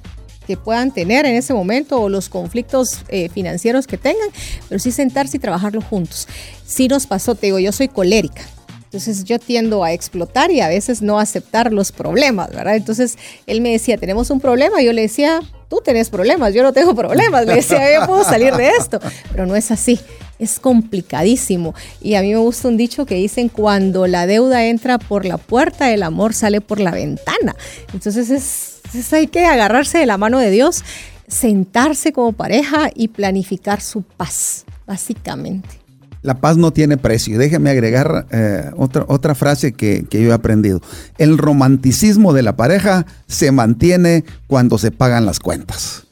[0.46, 4.28] que puedan tener en ese momento o los conflictos eh, financieros que tengan,
[4.68, 6.28] pero sí sentarse y trabajarlo juntos.
[6.64, 8.42] Sí nos pasó, te digo, yo soy colérica.
[8.86, 12.76] Entonces yo tiendo a explotar y a veces no aceptar los problemas, ¿verdad?
[12.76, 16.72] Entonces él me decía, tenemos un problema, yo le decía, tú tenés problemas, yo no
[16.72, 19.98] tengo problemas, le decía, yo puedo salir de esto, pero no es así,
[20.38, 21.74] es complicadísimo.
[22.00, 25.38] Y a mí me gusta un dicho que dicen, cuando la deuda entra por la
[25.38, 27.56] puerta, el amor sale por la ventana.
[27.92, 30.84] Entonces es, hay que agarrarse de la mano de Dios,
[31.26, 35.85] sentarse como pareja y planificar su paz, básicamente.
[36.26, 37.38] La paz no tiene precio.
[37.38, 40.80] Déjeme agregar eh, otra, otra frase que, yo he aprendido.
[41.18, 46.02] El romanticismo de la pareja se mantiene cuando se pagan las cuentas.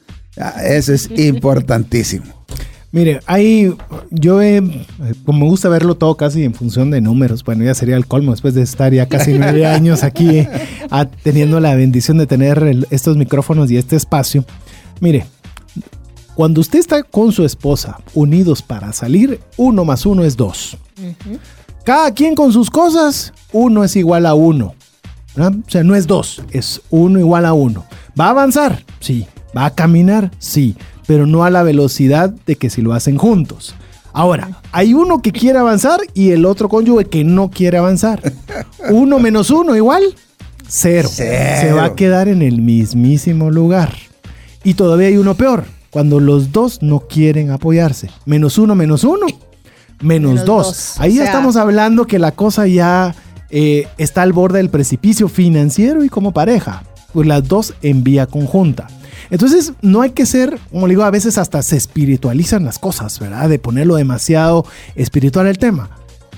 [0.63, 2.45] Eso es importantísimo.
[2.93, 3.75] Mire, hay,
[4.09, 4.63] yo he,
[5.25, 8.31] como me gusta verlo todo casi en función de números, bueno, ya sería el colmo
[8.31, 10.47] después de estar ya casi nueve años aquí
[11.23, 14.45] teniendo la bendición de tener estos micrófonos y este espacio.
[15.01, 15.25] Mire,
[16.35, 20.77] cuando usted está con su esposa unidos para salir, uno más uno es dos.
[21.85, 24.75] Cada quien con sus cosas, uno es igual a uno.
[25.37, 27.85] O sea, no es dos, es uno igual a uno.
[28.19, 28.83] ¿Va a avanzar?
[28.99, 29.27] Sí.
[29.55, 30.31] ¿Va a caminar?
[30.39, 30.75] Sí.
[31.07, 33.73] Pero no a la velocidad de que si lo hacen juntos.
[34.11, 38.21] Ahora, hay uno que quiere avanzar y el otro cónyuge que no quiere avanzar.
[38.89, 40.03] Uno menos uno igual,
[40.67, 41.09] cero.
[41.11, 41.61] cero.
[41.61, 43.93] Se va a quedar en el mismísimo lugar.
[44.63, 48.09] Y todavía hay uno peor cuando los dos no quieren apoyarse.
[48.25, 49.27] Menos uno, menos uno,
[50.01, 50.99] menos, dos.
[50.99, 53.15] Ahí estamos hablando que la cosa ya
[53.49, 56.83] eh, está al borde del precipicio financiero y como pareja.
[57.13, 58.87] Pues las dos en vía conjunta.
[59.29, 63.47] Entonces, no hay que ser, como digo, a veces hasta se espiritualizan las cosas, ¿verdad?
[63.47, 64.65] De ponerlo demasiado
[64.95, 65.91] espiritual el tema.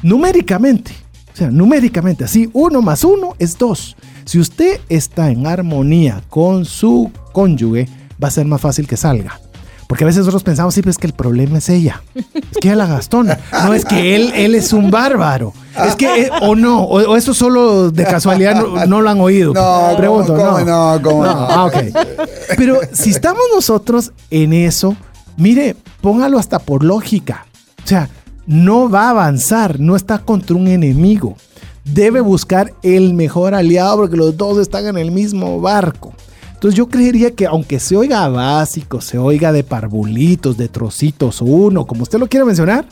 [0.04, 0.92] Numéricamente,
[1.34, 3.98] o sea, numéricamente, así, uno más uno es dos.
[4.24, 7.88] Si usted está en armonía con su cónyuge,
[8.24, 9.40] va a ser más fácil que salga.
[9.88, 12.04] Porque a veces nosotros pensamos, sí, pero es que el problema es ella.
[12.14, 13.40] Es que ella la gastona.
[13.64, 15.54] No, es que él, él es un bárbaro.
[15.86, 18.56] Es que, eh, o no, o, eso solo de casualidad
[18.88, 19.54] no, lo han oído.
[19.54, 21.32] No, Pregunto, ¿cómo, no, ¿cómo no?
[21.32, 21.72] Ah,
[22.58, 24.98] pero si estamos nosotros en eso,
[25.38, 27.46] mire, póngalo hasta por lógica.
[27.84, 28.10] O sea,
[28.46, 31.38] no va a avanzar, no está contra un enemigo.
[31.86, 36.14] Debe buscar el mejor aliado porque los dos están en el mismo barco.
[36.58, 41.86] Entonces yo creería que aunque se oiga básico, se oiga de parvulitos, de trocitos uno,
[41.86, 42.84] como usted lo quiera mencionar,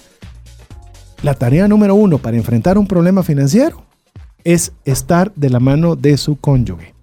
[1.23, 3.81] la tarea número uno para enfrentar un problema financiero
[4.43, 6.93] es estar de la mano de su cónyuge.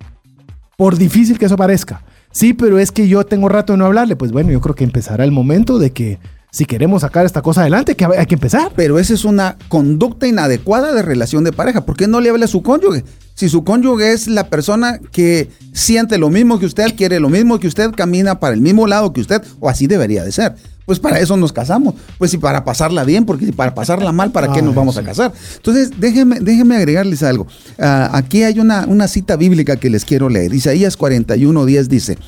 [0.76, 2.04] Por difícil que eso parezca.
[2.30, 4.14] Sí, pero es que yo tengo rato de no hablarle.
[4.14, 6.20] Pues bueno, yo creo que empezará el momento de que
[6.52, 8.72] si queremos sacar esta cosa adelante, que hay que empezar.
[8.76, 11.86] Pero esa es una conducta inadecuada de relación de pareja.
[11.86, 13.04] ¿Por qué no le habla a su cónyuge?
[13.34, 17.58] Si su cónyuge es la persona que siente lo mismo que usted, quiere lo mismo
[17.58, 20.54] que usted, camina para el mismo lado que usted, o así debería de ser.
[20.84, 21.94] Pues para eso nos casamos.
[22.18, 25.02] Pues si para pasarla bien, porque si para pasarla mal, ¿para qué nos vamos a
[25.02, 25.32] casar?
[25.56, 27.46] Entonces, déjenme, déjenme agregarles algo.
[27.78, 30.52] Ah, aquí hay una, una cita bíblica que les quiero leer.
[30.52, 32.18] Isaías 41, 10 dice,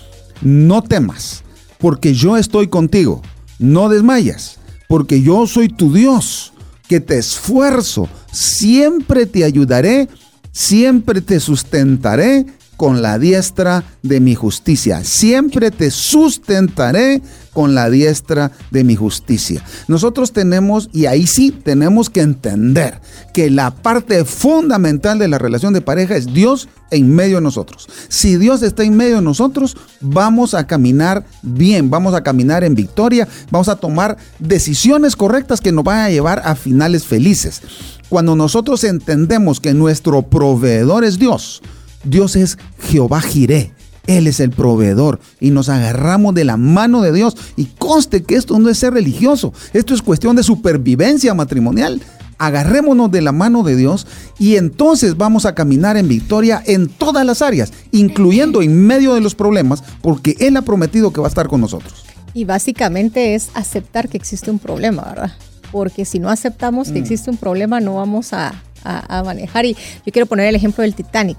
[0.41, 1.43] no temas,
[1.77, 3.21] porque yo estoy contigo
[3.59, 6.53] no desmayas, porque yo soy tu Dios,
[6.89, 10.09] que te esfuerzo, siempre te ayudaré,
[10.53, 12.47] siempre te sustentaré
[12.77, 15.05] con la diestra de mi justicia.
[15.05, 17.23] Siempre te sustentaré
[17.55, 19.65] con la diestra de mi justicia.
[19.89, 23.01] Nosotros tenemos, y ahí sí tenemos que entender
[23.33, 27.89] que la parte fundamental de la relación de pareja es Dios en medio de nosotros.
[28.09, 32.75] Si Dios está en medio de nosotros, vamos a caminar bien, vamos a caminar en
[32.75, 37.63] victoria, vamos a tomar decisiones correctas que nos van a llevar a finales felices.
[38.09, 41.63] Cuando nosotros entendemos que nuestro proveedor es Dios,
[42.05, 43.73] Dios es Jehová Jiré.
[44.07, 47.37] Él es el proveedor y nos agarramos de la mano de Dios.
[47.57, 52.01] Y conste que esto no es ser religioso, esto es cuestión de supervivencia matrimonial.
[52.37, 57.25] Agarrémonos de la mano de Dios y entonces vamos a caminar en victoria en todas
[57.25, 61.29] las áreas, incluyendo en medio de los problemas, porque Él ha prometido que va a
[61.29, 62.05] estar con nosotros.
[62.35, 65.33] Y básicamente es aceptar que existe un problema, ¿verdad?
[65.71, 67.03] Porque si no aceptamos que mm.
[67.03, 68.53] existe un problema, no vamos a,
[68.83, 69.65] a manejar.
[69.65, 71.39] Y yo quiero poner el ejemplo del Titanic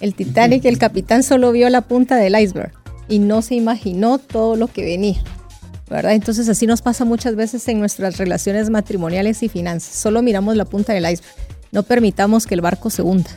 [0.00, 2.72] el Titanic, el capitán solo vio la punta del iceberg
[3.08, 5.22] y no se imaginó todo lo que venía.
[5.88, 6.14] ¿verdad?
[6.14, 9.94] Entonces así nos pasa muchas veces en nuestras relaciones matrimoniales y finanzas.
[9.94, 11.34] Solo miramos la punta del iceberg.
[11.72, 13.30] No permitamos que el barco se hunda.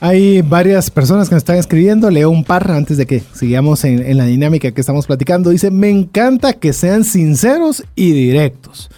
[0.00, 2.10] Hay varias personas que nos están escribiendo.
[2.10, 5.50] Leo un par antes de que sigamos en, en la dinámica que estamos platicando.
[5.50, 8.90] Dice, me encanta que sean sinceros y directos.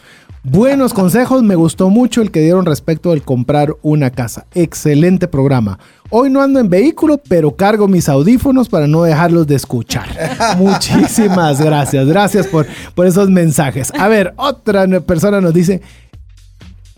[0.47, 4.45] Buenos consejos, me gustó mucho el que dieron respecto al comprar una casa.
[4.53, 5.79] Excelente programa.
[6.11, 10.07] Hoy no ando en vehículo, pero cargo mis audífonos para no dejarlos de escuchar.
[10.59, 12.07] Muchísimas gracias.
[12.07, 13.91] Gracias por, por esos mensajes.
[13.99, 15.81] A ver, otra persona nos dice,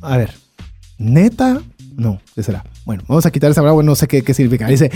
[0.02, 0.34] a ver,
[0.98, 1.62] neta,
[1.94, 2.64] no, ¿qué será?
[2.84, 4.66] Bueno, vamos a quitar esa palabra, no sé qué, qué significa.
[4.66, 4.90] Dice,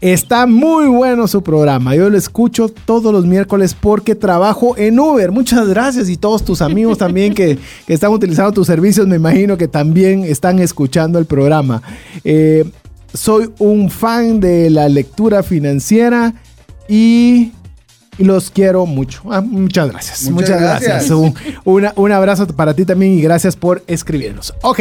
[0.00, 1.94] Está muy bueno su programa.
[1.94, 5.32] Yo lo escucho todos los miércoles porque trabajo en Uber.
[5.32, 9.68] Muchas gracias y todos tus amigos también que, están utilizando tus servicios, me imagino que
[9.68, 11.82] también están escuchando el programa.
[12.24, 12.64] Eh,
[13.14, 16.34] soy un fan de la lectura financiera
[16.88, 17.52] y,
[18.18, 19.22] los quiero mucho.
[19.30, 20.30] Ah, muchas gracias.
[20.30, 21.10] Muchas, gracias.
[21.10, 21.34] Un,
[21.64, 24.54] un abrazo para ti también y gracias por escribirnos.
[24.62, 24.80] Ok.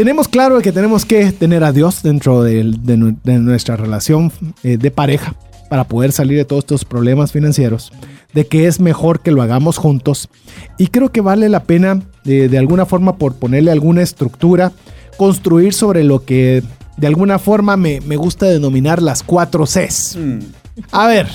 [0.00, 4.32] Tenemos claro que tenemos que tener a Dios dentro de, nuestra relación
[4.62, 5.34] eh, de pareja
[5.68, 7.92] para poder salir de todos estos problemas financieros,
[8.32, 10.30] de que es mejor que lo hagamos juntos
[10.78, 14.72] y creo que vale la pena de alguna forma por ponerle alguna estructura,
[15.18, 16.62] construir sobre lo que
[16.96, 20.16] de alguna forma me, gusta denominar las cuatro Cs.
[20.16, 20.38] Mm.
[20.92, 21.28] A ver,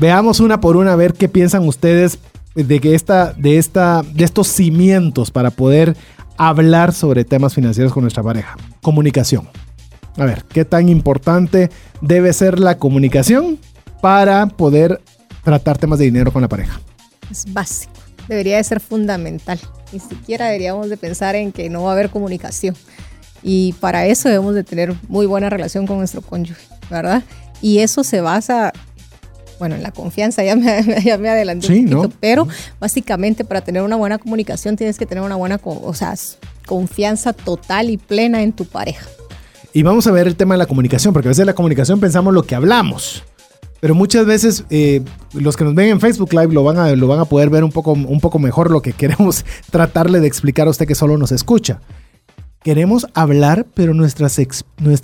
[0.00, 2.18] veamos una por una a ver qué piensan ustedes
[2.56, 5.96] de que esta, de esta, de estos cimientos para poder
[6.36, 8.56] hablar sobre temas financieros con nuestra pareja.
[8.82, 9.48] Comunicación.
[10.16, 11.70] A ver, ¿qué tan importante
[12.00, 13.58] debe ser la comunicación
[14.00, 15.00] para poder
[15.44, 16.80] tratar temas de dinero con la pareja?
[17.30, 17.92] Es básico,
[18.28, 19.58] debería de ser fundamental.
[19.92, 22.74] Ni siquiera deberíamos de pensar en que no va a haber comunicación.
[23.42, 27.22] Y para eso debemos de tener muy buena relación con nuestro cónyuge, ¿verdad?
[27.60, 28.72] Y eso se basa
[29.58, 32.48] bueno, en la confianza, ya me, ya me adelanté un poquito, pero
[32.80, 36.14] básicamente para tener una buena comunicación tienes que tener una buena, o sea,
[36.66, 39.06] confianza total y plena en tu pareja.
[39.72, 42.32] Y vamos a ver el tema de la comunicación, porque a veces la comunicación pensamos
[42.32, 43.24] lo que hablamos.
[43.80, 45.02] Pero muchas veces eh,
[45.34, 47.62] los que nos ven en Facebook Live lo van, a, lo van a poder ver
[47.62, 51.18] un poco, un poco mejor lo que queremos tratarle de explicar a usted que solo
[51.18, 51.80] nos escucha
[52.66, 54.26] queremos hablar, pero nuestra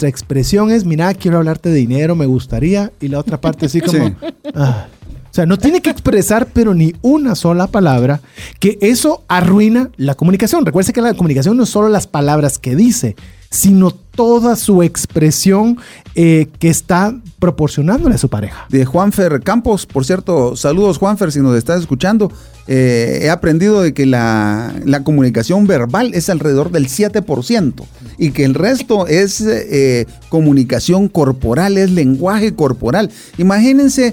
[0.08, 4.16] expresión es, mira, quiero hablarte de dinero, me gustaría, y la otra parte así como...
[4.52, 4.88] Ah".
[5.32, 8.20] O sea, no tiene que expresar, pero ni una sola palabra,
[8.60, 10.66] que eso arruina la comunicación.
[10.66, 13.16] Recuerde que la comunicación no es solo las palabras que dice,
[13.48, 15.78] sino toda su expresión
[16.14, 18.66] eh, que está proporcionándole a su pareja.
[18.68, 22.30] De Juanfer Campos, por cierto, saludos Juanfer si nos estás escuchando.
[22.68, 27.72] Eh, he aprendido de que la, comunicación verbal es alrededor del 7%
[28.18, 33.10] y que el resto es eh, comunicación corporal, es lenguaje corporal.
[33.38, 34.12] Imagínense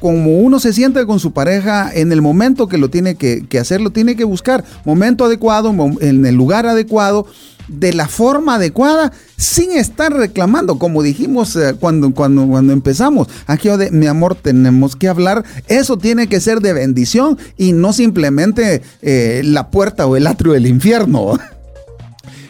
[0.00, 3.80] como uno se siente con su pareja en el momento que lo tiene que, hacer,
[3.80, 7.26] lo tiene que buscar, momento adecuado, en el lugar adecuado
[7.68, 13.28] de la forma adecuada sin estar reclamando, como dijimos eh, cuando, cuando, cuando empezamos.
[13.46, 15.44] Aquí mi amor, tenemos que hablar.
[15.68, 20.54] Eso tiene que ser de bendición y no simplemente eh, la puerta o el atrio
[20.54, 21.38] del infierno.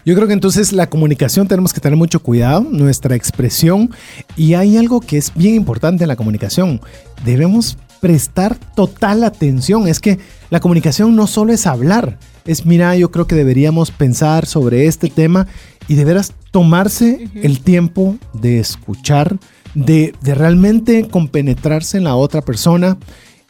[0.09, 3.91] Yo creo que entonces la comunicación tenemos que tener mucho cuidado, nuestra expresión,
[4.39, 6.81] y hay algo que es bien importante en la comunicación.
[7.27, 9.87] Debemos prestar total atención.
[9.87, 14.47] Es que la comunicación no solo es hablar, es, mira, yo creo que deberíamos pensar
[14.47, 15.47] sobre este tema
[15.89, 19.37] y de veras tomarse el tiempo de escuchar,
[19.75, 22.97] de, de realmente compenetrarse en la otra persona.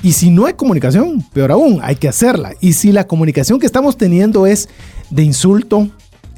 [0.03, 2.55] Y si no hay comunicación, peor aún, hay que hacerla.
[2.61, 4.69] Y si la comunicación que estamos teniendo es
[5.11, 5.89] de insulto,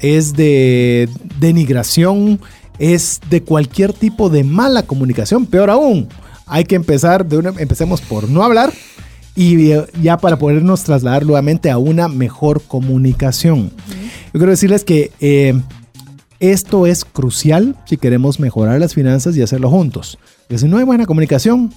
[0.01, 2.39] es de denigración,
[2.79, 6.07] es de cualquier tipo de mala comunicación, peor aún,
[6.47, 8.73] hay que empezar, de una, empecemos por no hablar
[9.35, 9.69] y
[10.01, 13.71] ya para podernos trasladar nuevamente a una mejor comunicación.
[14.33, 15.59] Yo quiero decirles que eh,
[16.41, 20.17] esto es crucial si queremos mejorar las finanzas y hacerlo juntos.
[20.47, 21.71] Porque si no hay buena comunicación,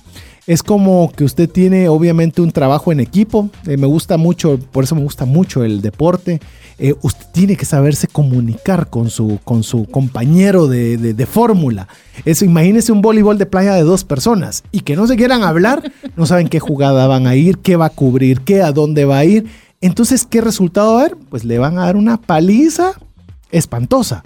[0.47, 3.49] es como que usted tiene obviamente un trabajo en equipo.
[3.67, 6.41] Eh, me gusta mucho, por eso me gusta mucho el deporte.
[6.79, 11.89] Eh, usted tiene que saberse comunicar con su, con su compañero de, de, fórmula.
[12.25, 15.93] Eso, imagínese un voleibol de playa de dos personas y que no se quieran hablar,
[16.17, 19.19] no saben qué jugada van a ir, qué va a cubrir, qué, a dónde va
[19.19, 19.47] a ir.
[19.81, 21.17] Entonces, ¿qué resultado va a haber?
[21.31, 22.93] Pues le van a dar una paliza
[23.51, 24.25] espantosa.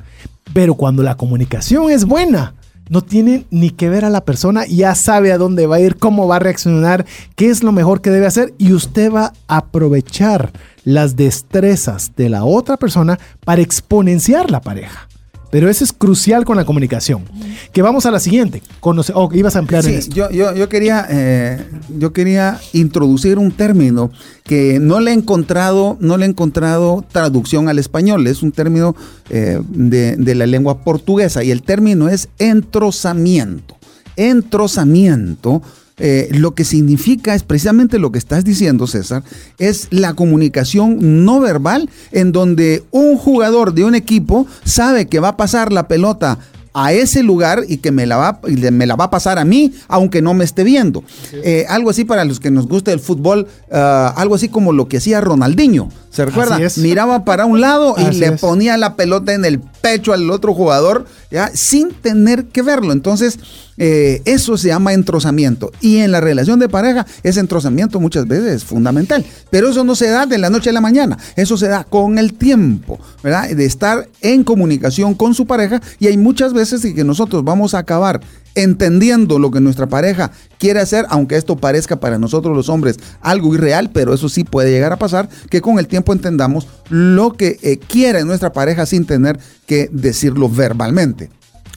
[0.54, 2.54] Pero cuando la comunicación es buena,
[2.88, 5.96] no tiene ni que ver a la persona, ya sabe a dónde va a ir,
[5.96, 9.56] cómo va a reaccionar, qué es lo mejor que debe hacer y usted va a
[9.58, 10.52] aprovechar
[10.84, 15.07] las destrezas de la otra persona para exponenciar la pareja.
[15.50, 17.24] Pero eso es crucial con la comunicación.
[17.72, 18.62] Que vamos a la siguiente.
[18.80, 20.14] Conoce oh, ibas a ampliar en esto.
[20.14, 21.64] Yo, yo, quería, eh,
[21.96, 24.10] yo quería introducir un término
[24.44, 28.26] que no le he encontrado, no le he encontrado traducción al español.
[28.26, 28.94] Es un término
[29.30, 33.76] eh, de, de la lengua portuguesa y el término es entrozamiento.
[34.16, 35.62] Entrozamiento
[35.98, 39.22] eh, lo que significa es precisamente lo que estás diciendo, César,
[39.58, 45.28] es la comunicación no verbal en donde un jugador de un equipo sabe que va
[45.28, 46.38] a pasar la pelota
[46.74, 48.40] a ese lugar y que me la va,
[48.70, 51.02] me la va a pasar a mí, aunque no me esté viendo.
[51.32, 54.86] Eh, algo así para los que nos gusta el fútbol, ah, algo así como lo
[54.86, 55.88] que hacía Ronaldinho.
[56.18, 56.58] ¿Se recuerda?
[56.78, 61.06] Miraba para un lado y le ponía la pelota en el pecho al otro jugador,
[61.30, 62.92] ya, sin tener que verlo.
[62.92, 63.38] Entonces,
[63.76, 65.70] eh, eso se llama entrozamiento.
[65.80, 69.24] Y en la relación de pareja, ese entrozamiento muchas veces es fundamental.
[69.50, 71.16] Pero eso no se da de la noche a la mañana.
[71.36, 73.48] Eso se da con el tiempo, ¿verdad?
[73.50, 75.80] De estar en comunicación con su pareja.
[76.00, 78.20] Y hay muchas veces que nosotros vamos a acabar
[78.62, 83.54] entendiendo lo que nuestra pareja quiere hacer, aunque esto parezca para nosotros los hombres algo
[83.54, 87.58] irreal, pero eso sí puede llegar a pasar, que con el tiempo entendamos lo que
[87.62, 91.30] eh, quiere nuestra pareja sin tener que decirlo verbalmente.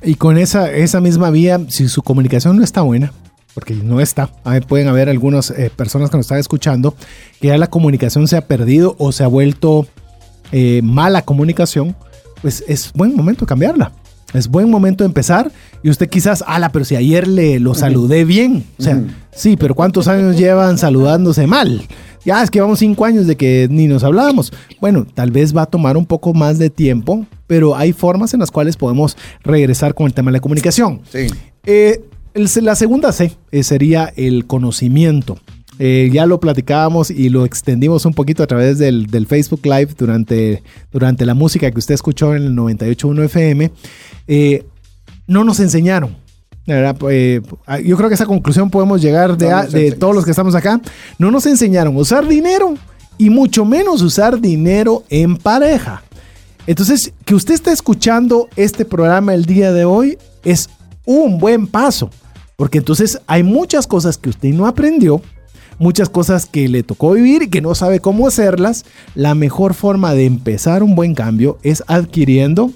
[0.03, 3.13] Y con esa, esa misma vía, si su comunicación no está buena,
[3.53, 4.27] porque no está,
[4.67, 6.95] pueden haber algunas eh, personas que nos están escuchando,
[7.39, 9.87] que ya la comunicación se ha perdido o se ha vuelto
[10.51, 11.95] eh, mala comunicación,
[12.41, 13.91] pues es buen momento cambiarla.
[14.33, 15.51] Es buen momento de empezar
[15.83, 18.63] y usted quizás, ala, pero si ayer le lo saludé bien.
[18.79, 19.01] O sea,
[19.31, 21.81] sí, pero ¿cuántos años llevan saludándose mal?
[22.23, 24.53] Ya es que vamos cinco años de que ni nos hablábamos.
[24.79, 28.39] Bueno, tal vez va a tomar un poco más de tiempo, pero hay formas en
[28.39, 31.01] las cuales podemos regresar con el tema de la comunicación.
[31.11, 31.27] Sí.
[31.65, 32.03] Eh,
[32.33, 35.39] la segunda C eh, sería el conocimiento.
[35.79, 40.61] Eh, ya lo platicábamos y lo extendimos un poquito a través del, Facebook Live durante,
[40.91, 43.71] durante la música que usted escuchó en el 98.1 FM.
[44.33, 44.65] Eh,
[45.27, 46.15] no nos enseñaron.
[46.65, 47.41] Eh,
[47.83, 50.79] yo creo que esa conclusión podemos llegar de, de todos los que estamos acá.
[51.17, 52.75] No nos enseñaron a usar dinero
[53.17, 56.01] y mucho menos usar dinero en pareja.
[56.65, 60.69] Entonces, que usted esté escuchando este programa el día de hoy es
[61.03, 62.09] un buen paso,
[62.55, 65.21] porque entonces hay muchas cosas que usted no aprendió
[65.77, 70.13] muchas cosas que le tocó vivir y que no sabe cómo hacerlas, la mejor forma
[70.13, 72.71] de empezar un buen cambio es adquiriendo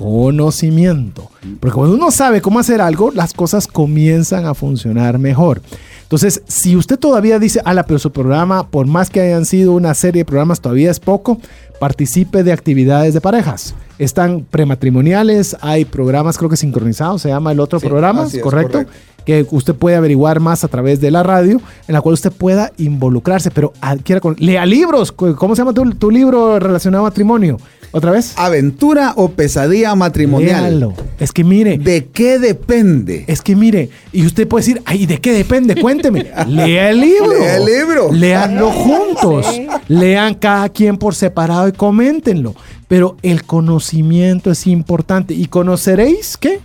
[0.00, 1.30] conocimiento.
[1.60, 5.60] Porque cuando uno sabe cómo hacer algo, las cosas comienzan a funcionar mejor.
[6.04, 9.92] Entonces, si usted todavía dice, ala, pero su programa, por más que hayan sido una
[9.92, 11.38] serie de programas, todavía es poco,
[11.78, 13.74] participe de actividades de parejas.
[13.98, 18.86] Están prematrimoniales, hay programas, creo que sincronizados, se llama el otro programa, ¿correcto?
[19.24, 22.72] que usted puede averiguar más a través de la radio, en la cual usted pueda
[22.78, 25.12] involucrarse, pero adquiera con, lea libros.
[25.12, 27.58] ¿Cómo se llama tu, libro relacionado a matrimonio?
[27.92, 28.34] ¿Otra vez?
[28.36, 30.94] Aventura o pesadilla matrimonial.
[31.18, 31.78] Es que mire.
[31.78, 33.24] ¿De qué depende?
[33.26, 35.74] Es que mire, y usted puede decir, ay, ¿de qué depende?
[35.74, 36.30] Cuénteme.
[36.46, 37.38] Lea el libro.
[37.38, 38.12] Lea el libro.
[38.12, 39.46] Leanlo juntos.
[39.88, 42.54] Lean cada quien por separado y coméntenlo.
[42.86, 45.34] Pero el conocimiento es importante.
[45.34, 46.60] ¿Y conoceréis qué?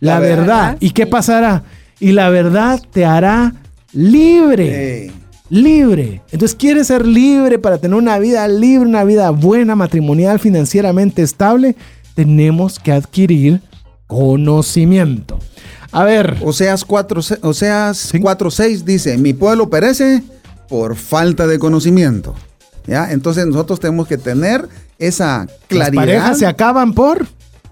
[0.00, 0.76] La, verdad.
[0.80, 1.64] ¿Y qué pasará?
[2.00, 3.54] y la verdad te hará
[3.92, 5.10] libre.
[5.50, 6.22] Libre.
[6.30, 11.76] Entonces, ¿quieres ser libre para tener una vida libre, una vida buena, matrimonial, financieramente estable?
[12.14, 13.60] Tenemos que adquirir
[14.06, 15.38] conocimiento.
[15.92, 16.36] A ver.
[16.42, 20.22] Oseas 4, Oseas 4.6 dice, mi pueblo perece
[20.68, 22.34] por falta de conocimiento.
[22.86, 23.10] ¿Ya?
[23.12, 24.68] Entonces nosotros tenemos que tener
[24.98, 26.04] esa claridad.
[26.04, 27.26] Las parejas se acaban por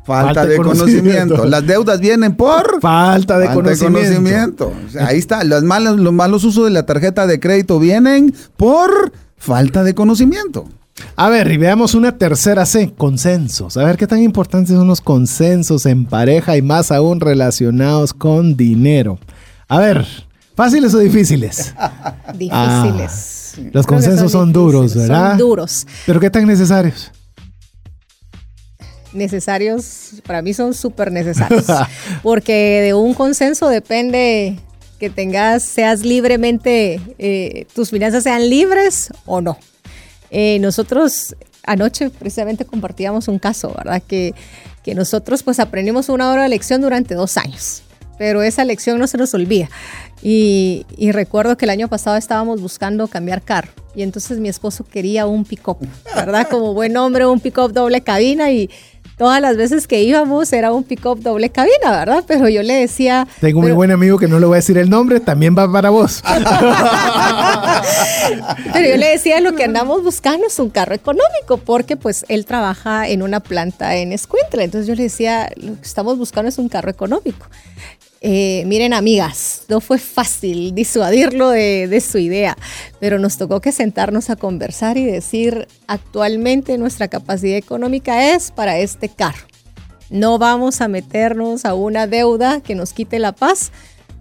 [0.06, 1.46] Falta, de, conocimiento.
[1.46, 4.72] Las deudas vienen por falta de conocimiento.
[5.00, 5.42] ahí está.
[5.42, 10.68] Los malos, los malos usos de la tarjeta de crédito vienen por falta de conocimiento.
[11.16, 13.76] A ver, y veamos una tercera C, consensos.
[13.76, 18.56] A ver qué tan importantes son los consensos en pareja y más aún relacionados con
[18.56, 19.18] dinero.
[19.66, 20.06] A ver,
[20.54, 21.74] ¿fáciles o difíciles?
[22.34, 22.52] difíciles.
[22.52, 25.30] Ah, los consensos son, son duros, ¿verdad?
[25.30, 25.86] Son duros.
[26.06, 27.10] ¿Pero qué tan necesarios?
[29.16, 31.66] Necesarios, para mí son súper necesarios,
[32.22, 34.58] porque de un consenso depende
[34.98, 39.58] que tengas, seas libremente, eh, tus finanzas sean libres o no.
[40.30, 44.02] Eh, nosotros anoche precisamente compartíamos un caso, ¿verdad?
[44.06, 44.34] Que,
[44.82, 47.82] que nosotros pues aprendimos una hora de lección durante dos años,
[48.18, 49.68] pero esa lección no se nos olvida.
[50.22, 54.84] Y, y, recuerdo que el año pasado estábamos buscando cambiar carro y entonces mi esposo
[54.84, 55.78] quería un pick-up,
[56.14, 56.48] ¿verdad?
[56.50, 58.70] Como buen hombre, un pick-up doble cabina y
[59.16, 62.24] todas las veces que íbamos era un pick-up doble cabina, ¿verdad?
[62.26, 63.26] Pero yo le decía...
[63.40, 65.70] Tengo un muy buen amigo que no le voy a decir el nombre, también va
[65.70, 66.22] para vos.
[68.72, 72.46] pero yo le decía, lo que andamos buscando es un carro económico, porque pues él
[72.46, 74.64] trabaja en una planta en Escuintla.
[74.64, 77.46] Entonces yo le decía, lo que estamos buscando es un carro económico.
[78.28, 82.58] Eh, miren, amigas, no fue fácil disuadirlo de, su idea,
[82.98, 88.80] pero nos tocó que sentarnos a conversar y decir, actualmente nuestra capacidad económica es para
[88.80, 89.46] este carro.
[90.10, 93.70] No vamos a meternos a una deuda que nos quite la paz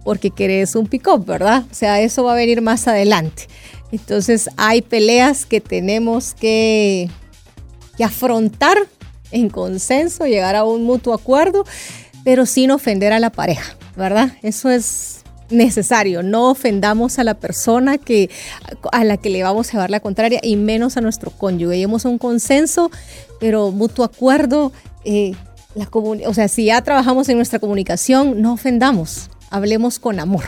[0.04, 1.64] porque querés un pick-up, ¿verdad?
[1.68, 3.48] O sea, eso va a venir más adelante.
[3.90, 7.10] Entonces hay peleas que tenemos que,
[7.96, 8.78] que afrontar
[9.32, 11.64] en consenso, llegar a un mutuo acuerdo,
[12.22, 14.32] pero sin ofender a la pareja, ¿verdad?
[14.42, 16.22] Eso es necesario.
[16.22, 18.30] No ofendamos a la persona que,
[18.92, 21.74] a la que le vamos a llevar la contraria y menos a nuestro cónyuge.
[21.76, 22.90] Lleguemos un consenso,
[23.40, 24.72] pero mutuo acuerdo.
[25.04, 25.32] Eh,
[26.26, 30.44] o sea, si ya trabajamos en nuestra comunicación, no ofendamos, hablemos con amor.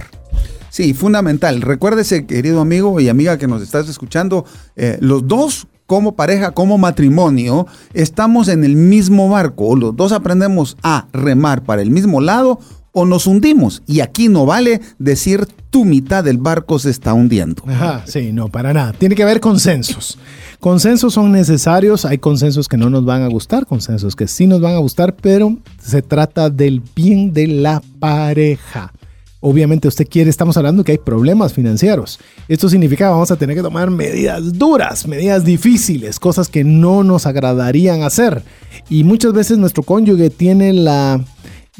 [0.71, 1.61] Sí, fundamental.
[1.61, 4.45] Recuérdese, querido amigo y amiga que nos estás escuchando,
[4.77, 9.75] eh, los dos como pareja, como matrimonio, estamos en el mismo barco.
[9.75, 12.61] Los dos aprendemos a remar para el mismo lado
[12.99, 13.83] o nos hundimos.
[13.87, 17.63] Y aquí no vale decir tu mitad del barco se está hundiendo.
[17.67, 18.93] Ajá, sí, no, para nada.
[18.93, 20.19] Tiene que haber consensos.
[20.59, 22.05] Consensos son necesarios.
[22.05, 25.15] Hay consensos que no nos van a gustar, consensos que sí nos van a gustar,
[25.15, 28.93] pero se trata del bien de la pareja.
[29.41, 32.19] Obviamente usted quiere, estamos hablando que hay problemas financieros.
[32.49, 37.05] Esto significa que vamos a tener que tomar medidas duras, medidas difíciles, cosas que no
[37.05, 38.43] nos agradarían hacer.
[38.91, 41.21] Y muchas veces nuestro cónyuge tiene la,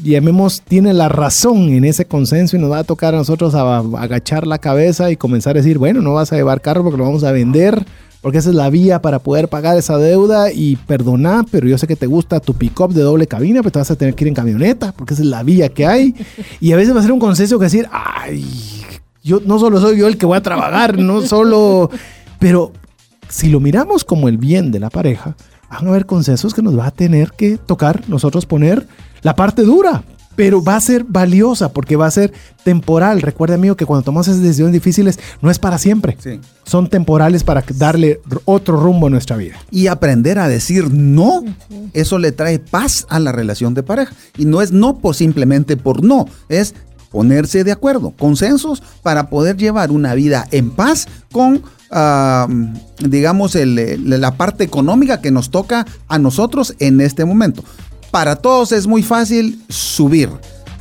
[0.01, 4.47] llamemos, tiene la razón en ese consenso y nos va a tocar a nosotros agachar
[4.47, 7.23] la cabeza y comenzar a decir, bueno, no vas a llevar carro porque lo vamos
[7.23, 7.85] a vender,
[8.21, 11.87] porque esa es la vía para poder pagar esa deuda y perdonar, pero yo sé
[11.87, 14.29] que te gusta tu pick-up de doble cabina, pero te vas a tener que ir
[14.29, 16.15] en camioneta, porque esa es la vía que hay.
[16.59, 18.45] Y a veces va a ser un consenso que decir, ay,
[19.23, 21.89] yo no solo soy yo el que voy a trabajar, no solo...
[22.39, 22.71] Pero
[23.27, 25.35] si lo miramos como el bien de la pareja,
[25.69, 28.87] van a haber consensos que nos va a tener que tocar nosotros poner
[29.21, 30.03] la parte dura,
[30.35, 32.31] pero va a ser valiosa porque va a ser
[32.63, 33.21] temporal.
[33.21, 36.17] Recuerda, amigo, que cuando tomas esas decisiones difíciles no es para siempre.
[36.63, 39.57] Son temporales para darle otro rumbo a nuestra vida.
[39.69, 41.43] Y aprender a decir no,
[41.91, 44.13] eso le trae paz a la relación de pareja.
[44.37, 46.73] Y no es no por simplemente por no, es
[47.11, 51.63] ponerse de acuerdo, consensos para poder llevar una vida en paz con,
[52.99, 57.63] digamos, la parte económica que nos toca a nosotros en este momento.
[58.11, 60.29] Para todos es muy fácil subir.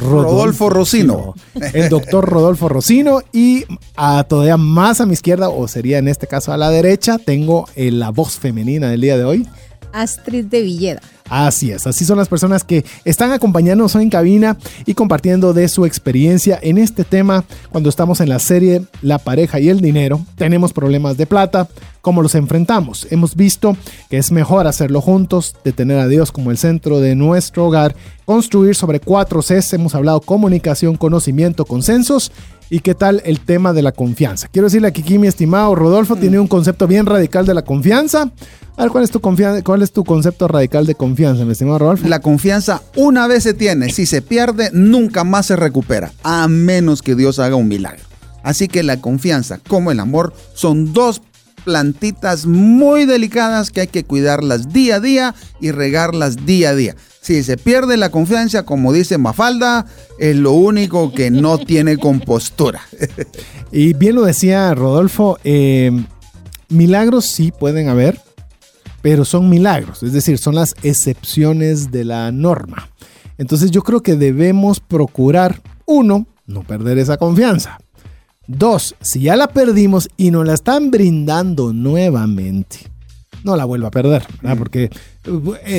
[0.00, 1.34] Rodolfo Rocino.
[1.74, 3.64] El doctor Rodolfo Rocino y
[3.96, 7.68] a todavía más a mi izquierda, o sería en este caso a la derecha, tengo
[7.76, 9.46] eh, la voz femenina del día de hoy.
[9.92, 11.00] Astrid de Villeda.
[11.30, 15.86] Así es, así son las personas que están acompañándonos en cabina y compartiendo de su
[15.86, 20.20] experiencia en este tema cuando estamos en la serie La pareja y el dinero.
[20.34, 21.68] Tenemos problemas de plata,
[22.00, 23.06] ¿cómo los enfrentamos?
[23.10, 23.76] Hemos visto
[24.08, 27.94] que es mejor hacerlo juntos, de tener a Dios como el centro de nuestro hogar,
[28.24, 32.32] construir sobre cuatro Cs, hemos hablado comunicación, conocimiento, consensos
[32.72, 34.46] ¿Y qué tal el tema de la confianza?
[34.46, 38.30] Quiero decirle aquí, mi estimado Rodolfo, tiene un concepto bien radical de la confianza.
[38.76, 42.08] A ver, ¿cuál es, tu ¿cuál es tu concepto radical de confianza, mi estimado Rodolfo?
[42.08, 47.02] La confianza una vez se tiene, si se pierde, nunca más se recupera, a menos
[47.02, 48.02] que Dios haga un milagro.
[48.42, 51.20] Así que la confianza, como el amor, son dos
[51.64, 56.96] plantitas muy delicadas que hay que cuidarlas día a día y regarlas día a día.
[57.20, 59.84] Si se pierde la confianza, como dice Mafalda,
[60.18, 62.80] es lo único que no tiene compostura.
[63.70, 65.92] y bien lo decía Rodolfo, eh,
[66.70, 68.18] milagros sí pueden haber,
[69.02, 72.90] pero son milagros, es decir, son las excepciones de la norma.
[73.38, 77.78] Entonces yo creo que debemos procurar, uno, no perder esa confianza.
[78.46, 82.78] Dos, si ya la perdimos y nos la están brindando nuevamente,
[83.44, 84.58] no la vuelva a perder, ¿verdad?
[84.58, 84.90] Porque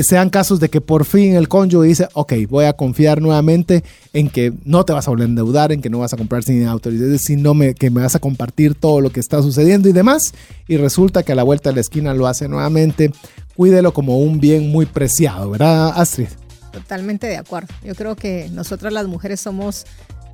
[0.04, 3.84] sean casos de que por fin el cónyuge dice, ok, voy a confiar nuevamente
[4.14, 6.44] en que no te vas a volver a endeudar, en que no vas a comprar
[6.44, 10.34] sin autoridad, sino que me vas a compartir todo lo que está sucediendo y demás,
[10.68, 13.12] y resulta que a la vuelta de la esquina lo hace nuevamente,
[13.56, 16.28] cuídelo como un bien muy preciado, ¿verdad, Astrid?
[16.72, 17.74] Totalmente de acuerdo.
[17.84, 19.86] Yo creo que nosotras las mujeres somos...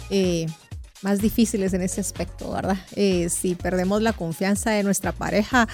[0.10, 0.48] Eh,
[1.04, 2.78] más difíciles en ese aspecto, ¿verdad?
[2.96, 5.68] Eh, si perdemos la confianza de nuestra pareja,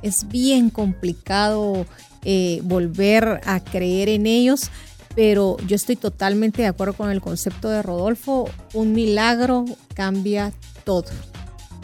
[0.00, 1.84] es bien complicado
[2.24, 4.70] eh, volver a creer en ellos,
[5.14, 9.64] pero yo estoy totalmente de acuerdo con el concepto de Rodolfo, un milagro
[9.94, 10.52] cambia
[10.84, 11.04] todo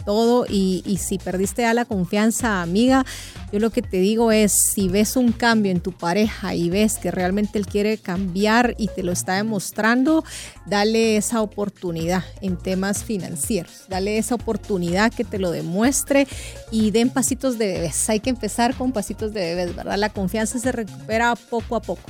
[0.07, 3.05] todo y, si perdiste a la confianza, amiga,
[3.51, 6.97] yo lo que te digo es, si ves un cambio en tu pareja y ves
[6.97, 10.23] que realmente él quiere cambiar y te lo está demostrando,
[10.65, 16.25] dale esa oportunidad en temas financieros, dale esa oportunidad que te lo demuestre
[16.71, 18.09] y den pasitos de bebés.
[18.09, 19.97] Hay que empezar con pasitos de bebés, ¿verdad?
[19.97, 22.09] La confianza se recupera poco a poco.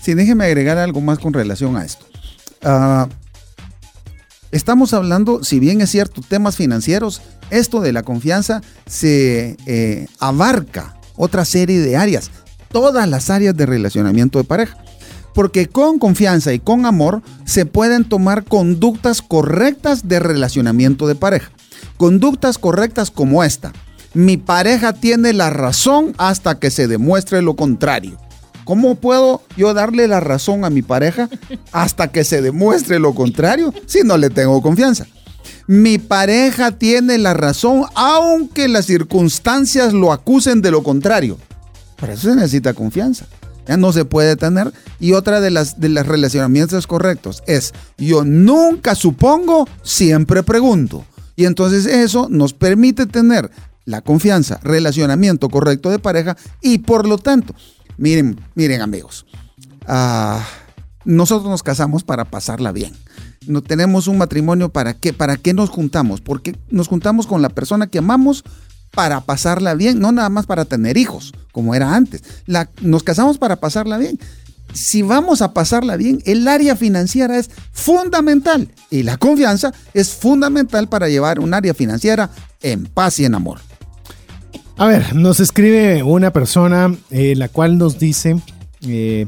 [0.00, 2.06] Sí, déjeme agregar algo más con relación a esto.
[2.62, 3.08] Uh,
[4.56, 10.96] Estamos hablando, si bien es cierto, temas financieros, esto de la confianza se eh, abarca
[11.14, 12.30] otra serie de áreas,
[12.72, 14.78] todas las áreas de relacionamiento de pareja.
[15.34, 21.50] Porque con confianza y con amor se pueden tomar conductas correctas de relacionamiento de pareja.
[21.98, 23.74] Conductas correctas como esta.
[24.14, 28.16] Mi pareja tiene la razón hasta que se demuestre lo contrario.
[28.66, 31.30] ¿Cómo puedo yo darle la razón a mi pareja
[31.70, 35.06] hasta que se demuestre lo contrario si no le tengo confianza?
[35.68, 41.38] Mi pareja tiene la razón aunque las circunstancias lo acusen de lo contrario.
[41.96, 43.26] Para eso se necesita confianza.
[43.68, 44.72] Ya no se puede tener.
[44.98, 51.04] Y otra de las, de los relacionamientos correctos es, yo nunca supongo, siempre pregunto.
[51.36, 53.48] Y entonces eso nos permite tener
[53.84, 57.54] la confianza, relacionamiento correcto de pareja y por lo tanto
[57.98, 59.26] Miren, miren amigos,
[59.86, 60.44] ah,
[61.04, 62.92] nosotros nos casamos para pasarla bien.
[63.46, 67.48] No tenemos un matrimonio para qué, para qué nos juntamos, porque nos juntamos con la
[67.48, 68.44] persona que amamos
[68.92, 72.22] para pasarla bien, no nada más para tener hijos, como era antes.
[72.80, 74.18] Nos casamos para pasarla bien.
[74.74, 80.88] Si vamos a pasarla bien, el área financiera es fundamental y la confianza es fundamental
[80.88, 82.30] para llevar un área financiera
[82.62, 83.60] en paz y en amor.
[84.78, 88.36] A ver, nos escribe una persona eh, la cual nos dice
[88.86, 89.26] eh,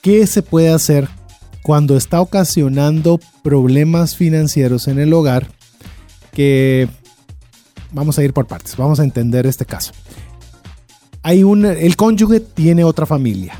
[0.00, 1.06] qué se puede hacer
[1.62, 5.48] cuando está ocasionando problemas financieros en el hogar
[6.32, 6.88] que
[7.92, 9.92] vamos a ir por partes, vamos a entender este caso.
[11.22, 13.52] Hay un, el cónyuge tiene otra familia,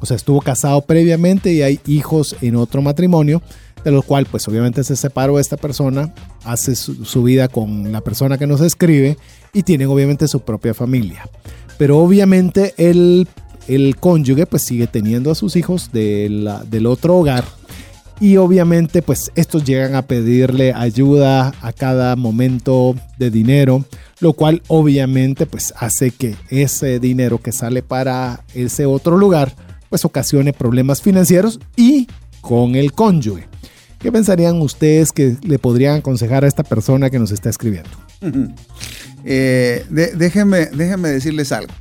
[0.00, 3.42] o sea, estuvo casado previamente y hay hijos en otro matrimonio
[3.86, 6.12] de lo cual pues obviamente se separó esta persona,
[6.42, 9.16] hace su, vida con la persona que nos escribe
[9.52, 11.28] y tienen obviamente su propia familia.
[11.78, 13.28] Pero obviamente el,
[13.68, 17.44] el cónyuge pues sigue teniendo a sus hijos del otro hogar
[18.18, 23.84] y obviamente pues estos llegan a pedirle ayuda a cada momento de dinero,
[24.18, 29.54] lo cual obviamente pues hace que ese dinero que sale para ese otro lugar
[29.90, 32.08] pues ocasione problemas financieros y
[32.40, 33.46] con el cónyuge.
[34.06, 37.90] ¿Qué pensarían ustedes que le podrían aconsejar a esta persona que nos está escribiendo?
[39.24, 40.68] Eh, déjenme,
[41.08, 41.72] decirles algo.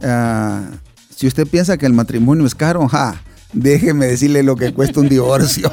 [0.00, 0.70] Ah,
[1.12, 2.88] si usted piensa que el matrimonio es caro,
[3.56, 5.72] déjeme decirle lo que cuesta un divorcio.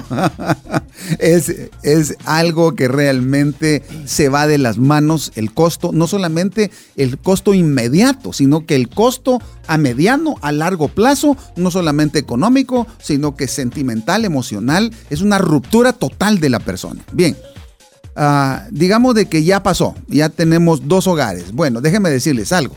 [1.19, 1.53] es,
[1.83, 7.53] es algo que realmente se va de las manos el costo, no solamente el costo
[7.53, 13.47] inmediato, sino que el costo a mediano, a largo plazo, no solamente económico, sino que
[13.47, 17.03] sentimental, emocional, es una ruptura total de la persona.
[17.11, 17.37] Bien.
[18.15, 21.51] Ah, digamos de que ya pasó, ya tenemos dos hogares.
[21.51, 22.75] Bueno, déjenme decirles algo.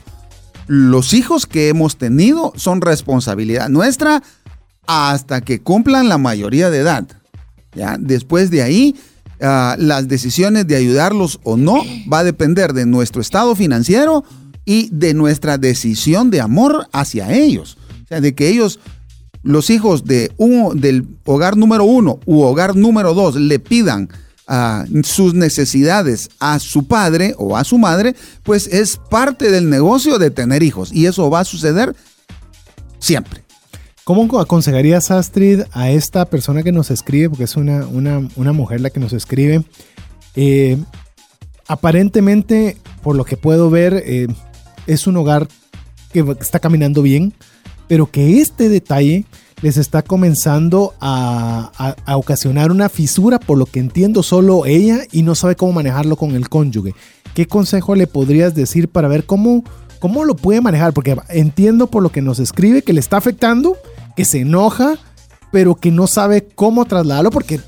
[0.66, 4.22] Los hijos que hemos tenido son responsabilidad nuestra
[4.86, 7.06] hasta que cumplan la mayoría de edad.
[7.74, 7.96] ¿ya?
[7.98, 8.96] Después de ahí,
[9.40, 11.82] ah, las decisiones de ayudarlos o no
[12.12, 14.24] va a depender de nuestro estado financiero
[14.64, 17.78] y de nuestra decisión de amor hacia ellos.
[18.04, 18.80] O sea, de que ellos,
[19.42, 24.08] los hijos de un, del hogar número uno u hogar número dos, le pidan
[25.02, 28.14] sus necesidades a su padre o a su madre,
[28.44, 31.96] pues es parte del negocio de tener hijos y eso va a suceder
[33.00, 33.45] siempre.
[34.06, 38.90] ¿Cómo aconsejarías, Astrid, a esta persona que nos escribe, porque es una, una, mujer la
[38.90, 39.64] que nos escribe?
[40.36, 40.78] Eh,
[41.66, 44.28] aparentemente, por lo que puedo ver, eh,
[44.86, 45.48] es un hogar
[46.12, 47.34] que está caminando bien,
[47.88, 49.24] pero que este detalle
[49.60, 55.34] les está comenzando a, ocasionar una fisura, por lo que entiendo solo ella, y no
[55.34, 56.94] sabe cómo manejarlo con el cónyuge.
[57.34, 59.64] ¿Qué consejo le podrías decir para ver cómo,
[59.98, 60.92] cómo lo puede manejar?
[60.92, 63.76] Porque entiendo por lo que nos escribe que le está afectando,
[64.16, 64.98] que se enoja,
[65.52, 67.60] pero que no sabe cómo trasladarlo porque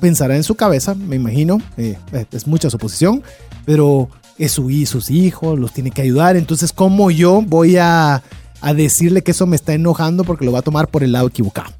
[0.00, 1.96] pensará en su cabeza, me imagino, eh,
[2.32, 3.22] es mucha suposición,
[3.64, 8.22] pero es su, sus hijos, los tiene que ayudar, entonces ¿cómo yo voy a
[8.62, 11.26] a decirle que eso me está enojando porque lo va a tomar por el lado
[11.26, 11.70] equivocado?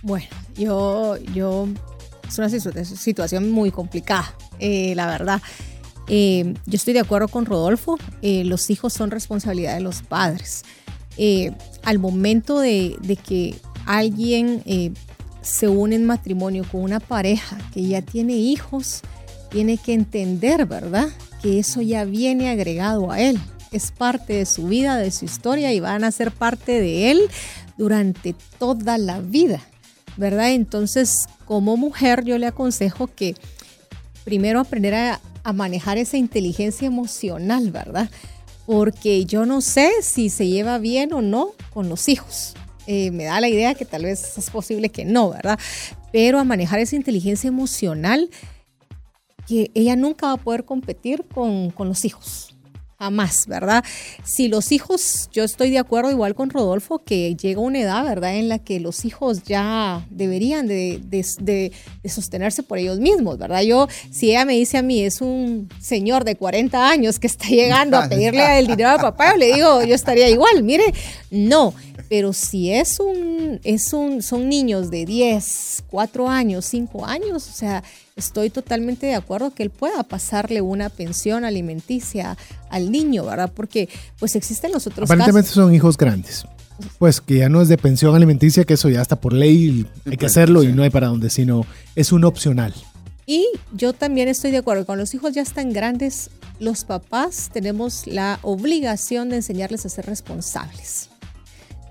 [0.00, 1.68] Bueno, yo, yo,
[2.26, 5.42] es una situación muy complicada, eh, la verdad.
[6.08, 10.62] Eh, yo estoy de acuerdo con Rodolfo, eh, los hijos son responsabilidad de los padres.
[11.84, 13.54] Al momento de, que
[13.86, 14.62] alguien
[15.42, 19.02] se une en matrimonio con una pareja que ya tiene hijos,
[19.50, 21.08] tiene que entender, ¿verdad?
[21.42, 23.38] Que eso ya viene agregado a él
[23.72, 27.22] es parte de su vida, de su historia y van a ser parte de él
[27.76, 29.60] durante toda la vida,
[30.16, 30.52] ¿verdad?
[30.52, 33.34] Entonces, como mujer, yo le aconsejo que
[34.24, 35.20] primero aprender a,
[35.54, 38.08] manejar esa inteligencia emocional, ¿verdad?
[38.66, 42.54] Porque yo no sé si se lleva bien o no con los hijos.
[42.86, 45.58] Eh, me da la idea que tal vez es posible que no, ¿verdad?
[46.12, 48.30] Pero a manejar esa inteligencia emocional
[49.46, 52.51] que ella nunca va a poder competir con, con los hijos
[53.10, 53.84] más, ¿verdad?
[54.24, 58.36] Si los hijos, yo estoy de acuerdo igual con Rodolfo, que llega una edad, ¿verdad?,
[58.36, 61.72] en la que los hijos ya deberían de, de,
[62.08, 63.62] sostenerse por ellos mismos, ¿verdad?
[63.62, 67.48] Yo, si ella me dice a mí, es un señor de 40 años que está
[67.48, 70.92] llegando a pedirle el dinero a papá, yo le digo, yo estaría igual, mire,
[71.30, 71.74] no,
[72.08, 77.52] pero si es un, es un, son niños de 10, 4 años, 5 años, o
[77.52, 77.82] sea,
[78.22, 82.36] estoy totalmente de acuerdo que él pueda pasarle una pensión alimenticia
[82.70, 83.52] al niño, ¿verdad?
[83.54, 86.44] Porque pues existen los otros Aparentemente son hijos grandes.
[86.98, 90.12] Pues que ya no es de pensión alimenticia, que eso ya está por ley, hay
[90.12, 92.74] que pues, hacerlo y no hay para dónde, sino es un opcional.
[93.26, 98.06] Y yo también estoy de acuerdo, cuando los hijos ya están grandes, los papás tenemos
[98.06, 101.11] la obligación de enseñarles a ser responsables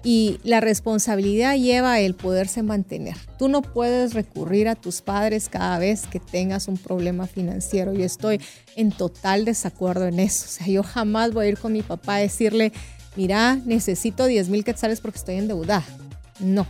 [0.04, 3.16] y la responsabilidad lleva el poderse mantener.
[3.38, 7.94] Tú no puedes recurrir a tus padres cada vez que tengas un problema financiero.
[7.94, 8.42] Yo estoy
[8.76, 10.46] en total desacuerdo en eso.
[10.46, 12.72] O sea, yo jamás voy a ir con mi papá a decirle,
[13.16, 15.86] mira, necesito 10 mil quetzales porque estoy endeudada.
[16.40, 16.66] No.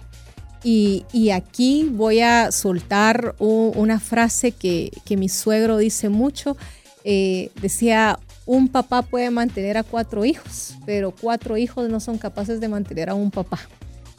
[0.64, 6.58] Y, aquí voy a soltar una frase que, mi suegro dice mucho.
[7.04, 12.60] Eh, decía, un papá puede mantener a cuatro hijos, pero cuatro hijos no son capaces
[12.60, 13.60] de mantener a un papá.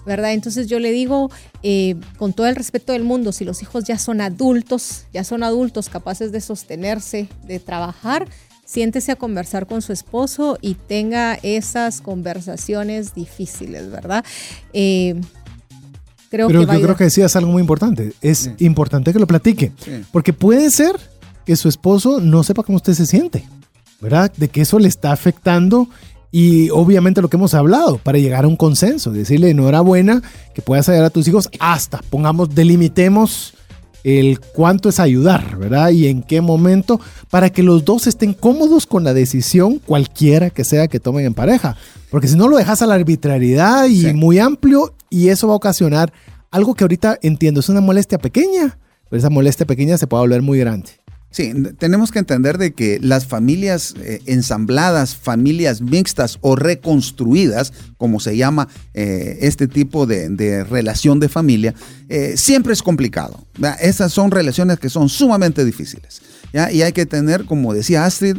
[0.05, 0.33] ¿verdad?
[0.33, 1.31] Entonces yo le digo,
[1.63, 5.43] eh, con todo el respeto del mundo, si los hijos ya son adultos, ya son
[5.43, 8.27] adultos capaces de sostenerse, de trabajar,
[8.65, 14.25] siéntese a conversar con su esposo y tenga esas conversaciones difíciles, ¿verdad?
[14.73, 15.21] Eh,
[16.31, 18.13] creo Pero que yo creo que decías algo muy importante.
[18.21, 19.73] Es importante que lo platique,
[20.11, 20.97] porque puede ser
[21.45, 23.45] que su esposo no sepa cómo usted se siente.
[24.03, 24.33] ¿Verdad?
[24.37, 25.89] De que eso le está afectando
[26.33, 30.23] y obviamente lo que hemos hablado, para llegar a un consenso, decirle enhorabuena
[30.55, 33.55] que puedas ayudar a tus hijos hasta, pongamos, delimitemos
[34.03, 35.91] el cuánto es ayudar, ¿verdad?
[35.91, 37.01] Y en qué momento,
[37.31, 41.35] para que los dos estén cómodos con la decisión, cualquiera que sea que tomen en
[41.35, 41.77] pareja.
[42.11, 45.57] Porque si no lo dejas a la arbitrariedad y muy amplio, y eso va a
[45.57, 46.13] ocasionar
[46.51, 50.43] algo que ahorita entiendo, es una molestia pequeña, pero esa molestia pequeña se puede volver
[50.43, 51.02] muy grande.
[51.33, 58.21] Sí, tenemos que entender de que las familias eh, ensambladas, familias mixtas o reconstruidas, como
[58.21, 61.75] se llama eh, este tipo de, relación de familia,
[62.11, 63.47] eh, siempre es complicado.
[63.81, 66.21] Esas son relaciones que son sumamente difíciles.
[66.53, 68.37] Y hay que tener, como decía Astrid,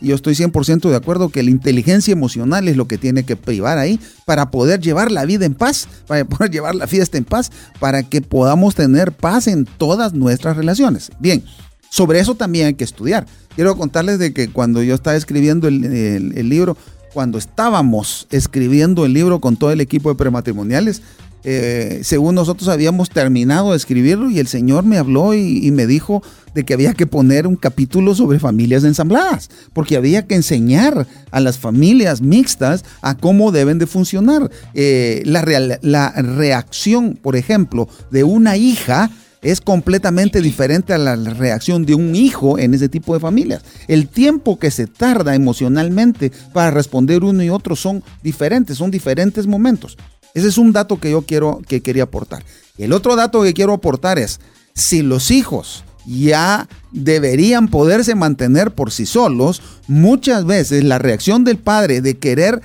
[0.00, 3.76] yo estoy 100% de acuerdo que la inteligencia emocional es lo que tiene que privar
[3.76, 7.50] ahí para poder llevar la vida en paz, para poder llevar la fiesta en paz,
[7.80, 11.10] para que podamos tener paz en todas nuestras relaciones.
[11.18, 11.44] Bien.
[11.90, 13.26] Sobre eso también hay que estudiar.
[13.54, 16.76] Quiero contarles de que cuando yo estaba escribiendo el, libro,
[17.12, 21.02] cuando estábamos escribiendo el libro con todo el equipo de prematrimoniales,
[21.44, 26.22] eh, según nosotros habíamos terminado de escribirlo y el Señor me habló y, me dijo
[26.54, 31.40] de que había que poner un capítulo sobre familias ensambladas, porque había que enseñar a
[31.40, 34.50] las familias mixtas a cómo deben de funcionar.
[34.74, 35.42] Eh, la,
[35.82, 39.10] la reacción, por ejemplo, de una hija
[39.42, 43.62] es completamente diferente a la reacción de un hijo en ese tipo de familias.
[43.86, 49.46] El tiempo que se tarda emocionalmente para responder uno y otro son diferentes, son diferentes
[49.46, 49.96] momentos.
[50.34, 52.44] Ese es un dato que yo quiero que quería aportar.
[52.76, 54.40] El otro dato que quiero aportar es
[54.74, 61.58] si los hijos ya deberían poderse mantener por sí solos, muchas veces la reacción del
[61.58, 62.62] padre de querer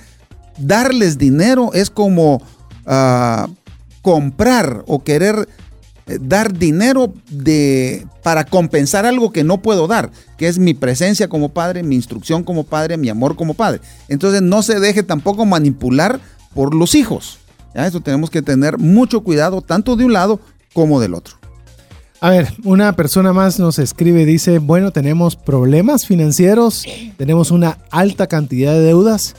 [0.58, 2.42] darles dinero es como
[2.86, 3.48] ah,
[4.02, 5.48] comprar o querer
[6.06, 11.50] dar dinero de, para compensar algo que no puedo dar, que es mi presencia como
[11.50, 13.80] padre, mi instrucción como padre, mi amor como padre.
[14.08, 16.20] Entonces no se deje tampoco manipular
[16.54, 17.38] por los hijos.
[17.74, 20.40] Eso tenemos que tener mucho cuidado, tanto de un lado
[20.72, 21.36] como del otro.
[22.20, 26.84] A ver, una persona más nos escribe, dice, bueno, tenemos problemas financieros,
[27.18, 29.34] tenemos una alta cantidad de deudas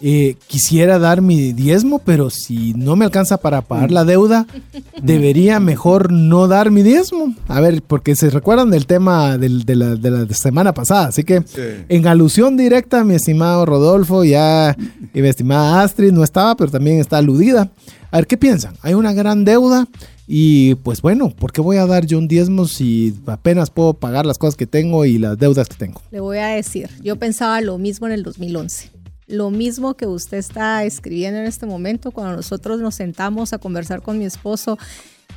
[0.00, 4.46] eh, quisiera dar mi diezmo, pero si no me alcanza para pagar la deuda,
[5.02, 7.34] debería mejor no dar mi diezmo.
[7.48, 11.08] A ver, porque se recuerdan del tema de, la, semana pasada.
[11.08, 11.42] Así que
[11.88, 14.76] en alusión directa, mi estimado Rodolfo ya
[15.12, 17.70] y mi estimada Astrid no estaba, pero también está aludida.
[18.10, 18.74] A ver, ¿qué piensan?
[18.82, 19.86] Hay una gran deuda.
[20.26, 24.24] Y pues bueno, ¿por qué voy a dar yo un diezmo si apenas puedo pagar
[24.24, 26.00] las cosas que tengo y las deudas que tengo?
[26.10, 30.38] Le voy a decir, yo pensaba lo mismo en el 2011 lo mismo que usted
[30.38, 34.78] está escribiendo en este momento, cuando nosotros nos sentamos a conversar con mi esposo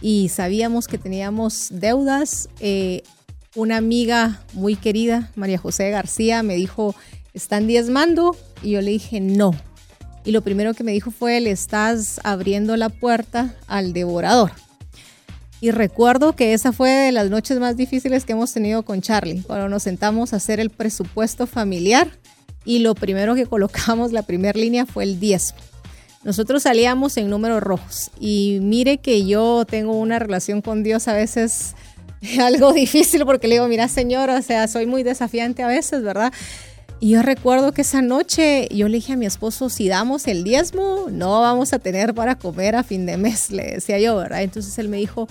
[0.02, 3.04] y sabíamos que teníamos deudas, eh,
[3.56, 6.96] una amiga muy querida, María José García, me dijo,
[7.34, 8.36] ¿están diezmando?
[8.62, 9.56] Y yo le dije, no.
[10.26, 14.52] Y lo primero que me dijo fue, le estás abriendo la puerta al devorador.
[15.60, 19.42] Y recuerdo que esa fue de las noches más difíciles que hemos tenido con Charlie,
[19.42, 22.12] cuando nos sentamos a hacer el presupuesto familiar
[22.68, 25.56] y lo primero que colocamos, la primera línea, fue el 10.
[26.24, 31.14] Nosotros salíamos en números rojos y mire que yo tengo una relación con Dios a
[31.14, 31.76] veces
[32.42, 36.34] algo difícil porque le digo, mira señor, o sea, soy muy desafiante a veces, ¿verdad?
[37.00, 40.44] Y yo recuerdo que esa noche yo le dije a mi esposo, si damos el
[40.44, 44.42] diezmo, no vamos a tener para comer a fin de mes, le decía yo, ¿verdad?
[44.42, 45.28] Entonces él me dijo,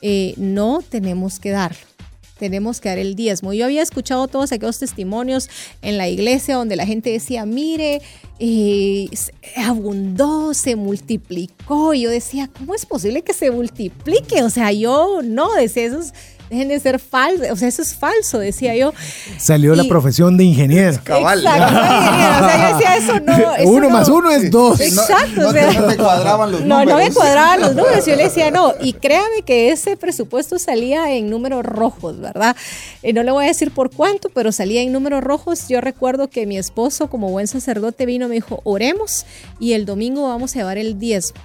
[0.00, 1.93] eh, no tenemos que darlo
[2.38, 3.52] tenemos que dar el diezmo.
[3.52, 5.48] Yo había escuchado todos aquellos testimonios
[5.82, 8.02] en la iglesia donde la gente decía, mire,
[8.38, 9.08] eh,
[9.56, 11.94] abundó, se multiplicó.
[11.94, 14.42] Y yo decía, ¿cómo es posible que se multiplique?
[14.42, 16.12] O sea, yo no, decía, esos
[16.54, 18.92] dejen de ser falsos, o sea, eso es falso, decía yo.
[19.38, 20.98] Salió la profesión de ingeniero.
[21.02, 21.40] Cabal.
[21.40, 23.70] Exacto, o sea, yo decía eso no.
[23.70, 24.80] uno más uno es dos.
[24.80, 25.42] Exacto.
[25.42, 26.84] No, o sea, no, te cuadraban los números.
[26.84, 28.06] No, no me cuadraban los números.
[28.06, 28.74] Yo le decía no.
[28.80, 32.56] Y créame que ese presupuesto salía en números rojos, ¿verdad?
[33.02, 35.68] Eh, no le voy a decir por cuánto, pero salía en números rojos.
[35.68, 39.26] Yo recuerdo que mi esposo, como buen sacerdote, vino y me dijo, oremos
[39.58, 41.40] y el domingo vamos a llevar el diezmo.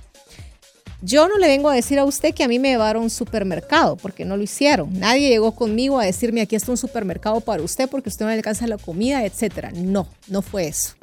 [1.01, 3.95] Yo no le vengo a decir a usted que a mí me llevaron un supermercado,
[3.95, 4.99] porque no lo hicieron.
[4.99, 8.37] Nadie llegó conmigo a decirme aquí está un supermercado para usted porque usted no le
[8.37, 9.71] alcanza la comida, etcétera.
[9.73, 10.95] No, no fue eso.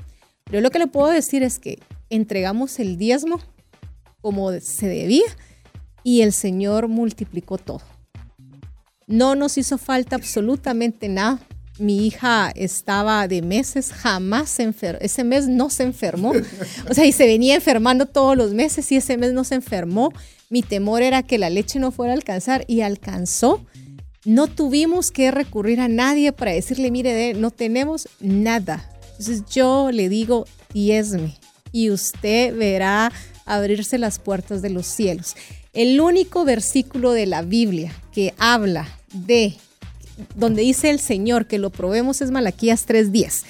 [0.44, 1.78] Pero lo que le puedo decir es que
[2.10, 3.40] entregamos el diezmo
[4.20, 5.24] como se debía
[6.02, 7.80] y el Señor multiplicó todo.
[9.06, 11.40] No nos hizo falta absolutamente nada
[11.78, 16.32] mi hija estaba de meses, jamás se enfermó, ese mes no se enfermó,
[16.90, 20.12] o sea, y se venía enfermando todos los meses y ese mes no se enfermó.
[20.48, 23.64] Mi temor era que la leche no fuera a alcanzar y alcanzó.
[24.24, 28.88] No tuvimos que recurrir a nadie para decirle, mire, no tenemos nada.
[29.18, 31.36] Entonces yo le digo, diezme
[31.72, 33.12] y usted verá
[33.44, 35.34] abrirse las puertas de los cielos.
[35.72, 39.56] El único versículo de la Biblia que habla de
[40.34, 43.44] donde dice el Señor que lo probemos es Malaquías 3:10.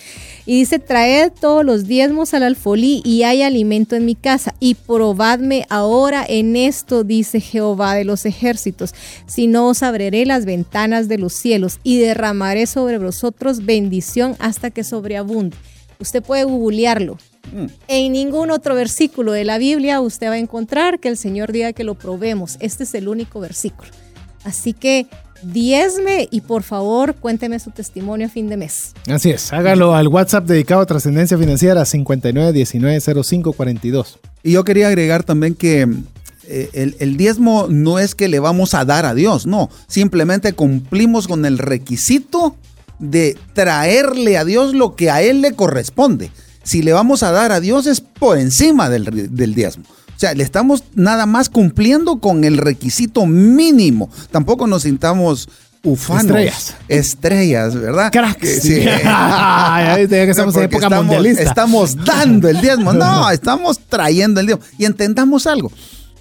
[0.46, 4.54] Y dice, traed todos los diezmos al alfolí y hay alimento en mi casa.
[4.60, 8.94] Y probadme ahora en esto, dice Jehová de los ejércitos.
[9.26, 14.70] Si no os abriré las ventanas de los cielos y derramaré sobre vosotros bendición hasta
[14.70, 15.56] que sobreabunde.
[15.98, 17.18] Usted puede googlearlo.
[17.52, 17.66] Mm.
[17.88, 21.72] En ningún otro versículo de la Biblia usted va a encontrar que el Señor diga
[21.72, 22.56] que lo probemos.
[22.60, 23.90] Este es el único versículo.
[24.44, 25.08] Así que
[25.42, 28.92] diezme y por favor cuénteme su testimonio a fin de mes.
[29.08, 34.18] Así es, hágalo al WhatsApp dedicado a trascendencia financiera 59190542.
[34.42, 35.86] Y yo quería agregar también que
[36.48, 40.52] eh, el, el, diezmo no es que le vamos a dar a Dios, no, simplemente
[40.52, 42.54] cumplimos con el requisito
[42.98, 46.30] de traerle a Dios lo que a Él le corresponde.
[46.62, 49.84] Si le vamos a dar a Dios es por encima del, del diezmo.
[50.16, 54.08] O sea, le estamos nada más cumpliendo con el requisito mínimo.
[54.30, 55.46] Tampoco nos sintamos
[55.84, 56.24] ufanos.
[56.24, 56.74] Estrellas.
[56.88, 58.10] Estrellas, ¿verdad?
[58.10, 58.62] Cracks.
[58.62, 58.80] Sí.
[59.04, 61.42] ya viste que estamos en época estamos, mundialista.
[61.42, 62.94] Estamos dando el diezmo.
[62.94, 64.64] No, estamos trayendo el diezmo.
[64.78, 65.70] Y entendamos algo.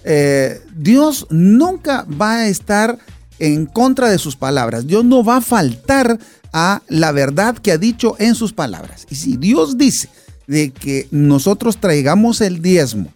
[0.04, 2.98] Eh, Dios nunca va a estar
[3.38, 4.86] en contra de sus palabras.
[4.86, 6.18] Dios no va a faltar
[6.52, 9.06] a la verdad que ha dicho en sus palabras.
[9.08, 10.10] Y si Dios dice
[10.46, 13.10] de que nosotros traigamos el diezmo,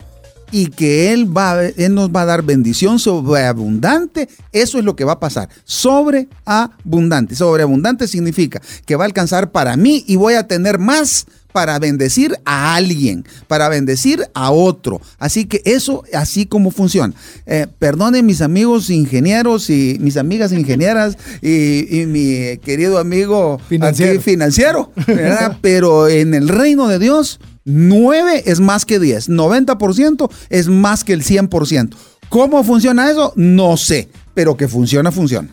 [0.50, 5.04] y que él, va, él nos va a dar bendición sobreabundante, eso es lo que
[5.04, 5.48] va a pasar.
[5.64, 7.34] Sobreabundante.
[7.34, 12.36] Sobreabundante significa que va a alcanzar para mí y voy a tener más para bendecir
[12.44, 15.00] a alguien, para bendecir a otro.
[15.18, 17.14] Así que eso, así como funciona.
[17.46, 24.12] Eh, perdonen mis amigos ingenieros y mis amigas ingenieras y, y mi querido amigo Financiero.
[24.12, 25.58] aquí financiero, ¿verdad?
[25.60, 27.40] pero en el reino de Dios
[27.70, 31.94] 9 es más que 10, 90% es más que el 100%.
[32.28, 33.32] ¿Cómo funciona eso?
[33.36, 35.48] No sé, pero que funciona, funciona.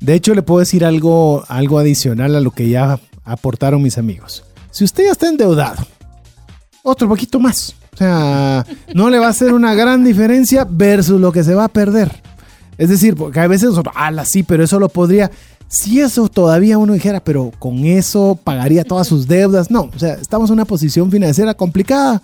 [0.00, 4.44] De hecho, le puedo decir algo, algo adicional a lo que ya aportaron mis amigos.
[4.70, 5.86] Si usted ya está endeudado,
[6.82, 7.74] otro poquito más.
[7.92, 8.64] O sea,
[8.94, 12.22] no le va a hacer una gran diferencia versus lo que se va a perder.
[12.78, 15.30] Es decir, porque a veces, ala, sí, pero eso lo podría.
[15.70, 19.70] Si eso todavía uno dijera, pero con eso pagaría todas sus deudas.
[19.70, 22.22] No, o sea, estamos en una posición financiera complicada.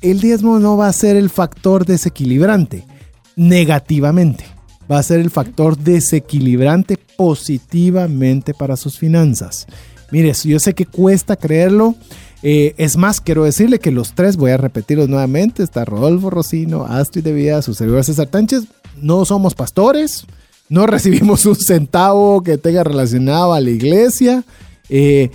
[0.00, 2.86] El diezmo no va a ser el factor desequilibrante
[3.34, 4.44] negativamente.
[4.88, 9.66] Va a ser el factor desequilibrante positivamente para sus finanzas.
[10.12, 11.96] Mire, yo sé que cuesta creerlo.
[12.44, 16.84] Eh, es más, quiero decirle que los tres, voy a repetirlos nuevamente, está Rodolfo Rocino,
[16.84, 18.64] Astrid de Vida, su servidor César Tánchez,
[19.00, 20.26] no somos pastores,
[20.68, 24.44] no recibimos un centavo que tenga relacionado a la iglesia.
[24.88, 25.30] Eh,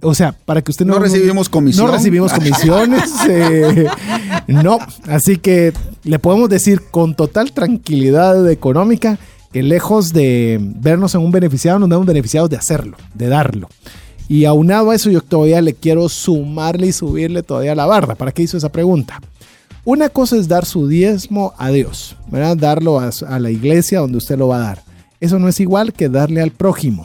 [0.00, 0.94] o sea, para que usted no...
[0.94, 1.86] No recibimos comisión.
[1.86, 3.10] No recibimos comisiones.
[3.28, 3.86] eh,
[4.48, 5.72] no, así que
[6.04, 9.18] le podemos decir con total tranquilidad económica
[9.52, 13.68] que lejos de vernos en un beneficiado, nos vemos beneficiados de hacerlo, de darlo.
[14.28, 18.14] Y aunado a eso, yo todavía le quiero sumarle y subirle todavía la barra.
[18.14, 19.20] ¿Para qué hizo esa pregunta?
[19.84, 22.56] Una cosa es dar su diezmo a Dios, ¿verdad?
[22.56, 24.82] Darlo a, la iglesia donde usted lo va a dar.
[25.18, 27.04] Eso no es igual que darle al prójimo.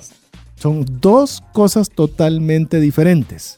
[0.55, 3.57] Son dos cosas totalmente diferentes.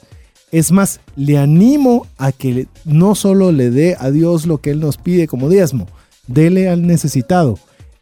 [0.54, 4.80] Es más, le animo a que no solo le dé a Dios lo que Él
[4.80, 5.88] nos pide como diezmo,
[6.28, 7.60] dele al necesitado.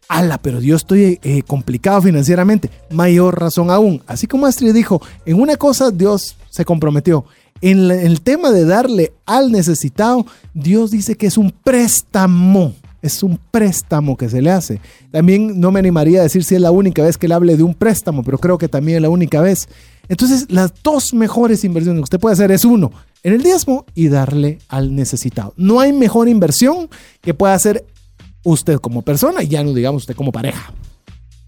[0.08, 2.70] Ala, pero yo estoy eh, complicado financieramente.
[2.90, 4.02] Mayor razón aún.
[4.06, 7.24] Así como Astrid dijo, en una cosa Dios se comprometió.
[7.60, 12.74] En el tema de darle al necesitado, Dios dice que es un préstamo.
[13.00, 14.80] Es un préstamo que se le hace.
[15.12, 17.62] También no me animaría a decir si es la única vez que le hable de
[17.62, 19.68] un préstamo, pero creo que también es la única vez.
[20.08, 22.90] Entonces, las dos mejores inversiones que usted puede hacer es uno,
[23.22, 25.54] en el diezmo y darle al necesitado.
[25.56, 26.88] No hay mejor inversión
[27.20, 27.84] que pueda hacer
[28.42, 30.72] usted como persona y ya no digamos usted como pareja.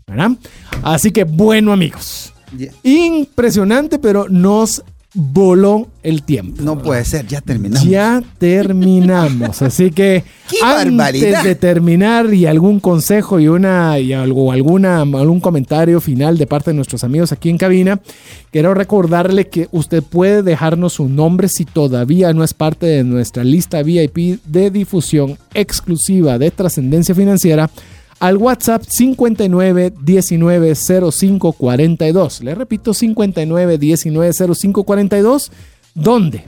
[0.07, 0.33] ¿Verdad?
[0.83, 2.33] Así que bueno amigos,
[2.83, 4.83] impresionante, pero nos
[5.15, 6.63] voló el tiempo.
[6.63, 7.89] No puede ser, ya terminamos.
[7.89, 11.45] Ya terminamos, así que ¡Qué antes barbaridad!
[11.45, 16.71] de terminar y algún consejo y una y algo alguna algún comentario final de parte
[16.71, 18.01] de nuestros amigos aquí en cabina,
[18.53, 23.43] quiero recordarle que usted puede dejarnos su nombre si todavía no es parte de nuestra
[23.43, 27.69] lista VIP de difusión exclusiva de trascendencia financiera
[28.21, 32.43] al WhatsApp 59 19 05 42.
[32.43, 35.51] Le repito 59 19 05 42,
[35.95, 36.45] donde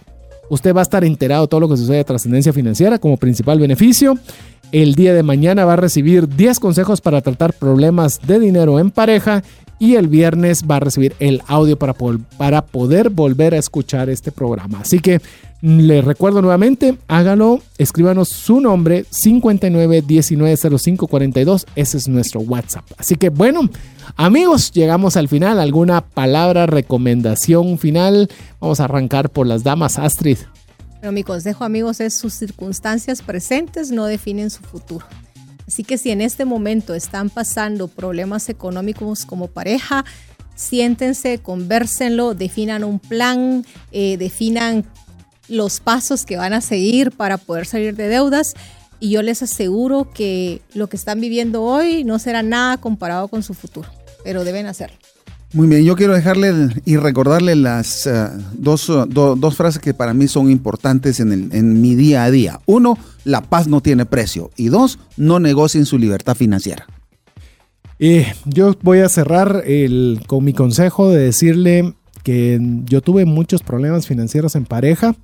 [0.50, 3.58] usted va a estar enterado de todo lo que sucede de trascendencia financiera como principal
[3.58, 4.18] beneficio.
[4.70, 8.90] El día de mañana va a recibir 10 consejos para tratar problemas de dinero en
[8.90, 9.42] pareja
[9.78, 11.94] y el viernes va a recibir el audio para,
[12.36, 14.80] para poder volver a escuchar este programa.
[14.80, 15.20] Así que
[15.62, 22.84] Le recuerdo nuevamente, hágalo, escríbanos su nombre 59190542, ese es nuestro WhatsApp.
[22.98, 23.70] Así que bueno,
[24.16, 25.60] amigos, llegamos al final.
[25.60, 28.28] ¿Alguna palabra, recomendación final?
[28.58, 30.38] Vamos a arrancar por las damas, Astrid.
[31.00, 35.06] Pero mi consejo, amigos, es sus circunstancias presentes no definen su futuro.
[35.68, 40.04] Así que si en este momento están pasando problemas económicos como pareja,
[40.56, 44.84] siéntense, conversenlo, definan un plan, eh, definan
[45.48, 48.54] los pasos que van a seguir para poder salir de deudas.
[49.00, 53.42] Y yo les aseguro que lo que están viviendo hoy no será nada comparado con
[53.42, 53.88] su futuro,
[54.24, 54.96] pero deben hacerlo.
[55.54, 59.92] Muy bien, yo quiero dejarle y recordarle las uh, dos, uh, do, dos, frases que
[59.92, 62.60] para mí son importantes en, el, en, mi día a día.
[62.64, 64.50] Uno, la paz no tiene precio.
[64.56, 66.86] Y dos, no negocien su libertad financiera.
[67.98, 73.62] Eh, yo voy a cerrar el, con mi consejo de decirle que yo tuve muchos
[73.62, 75.14] problemas financieros en pareja.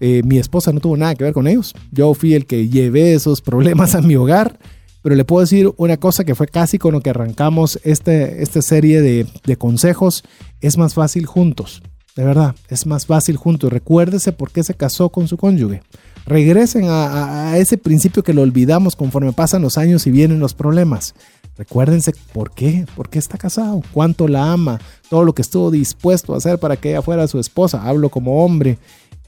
[0.00, 1.74] Eh, mi esposa no tuvo nada que ver con ellos.
[1.90, 4.58] Yo fui el que llevé esos problemas a mi hogar.
[5.02, 8.62] Pero le puedo decir una cosa que fue casi con lo que arrancamos este, esta
[8.62, 10.24] serie de, de consejos.
[10.62, 11.82] Es más fácil juntos.
[12.16, 13.72] De verdad, es más fácil juntos.
[13.72, 15.82] Recuérdese por qué se casó con su cónyuge.
[16.26, 20.54] Regresen a, a, ese principio que lo olvidamos conforme pasan los años y vienen los
[20.54, 21.14] problemas.
[21.56, 26.34] Recuérdense por qué, por qué está casado, cuánto la ama, todo lo que estuvo dispuesto
[26.34, 27.82] a hacer para que ella fuera su esposa.
[27.82, 28.78] Hablo como hombre.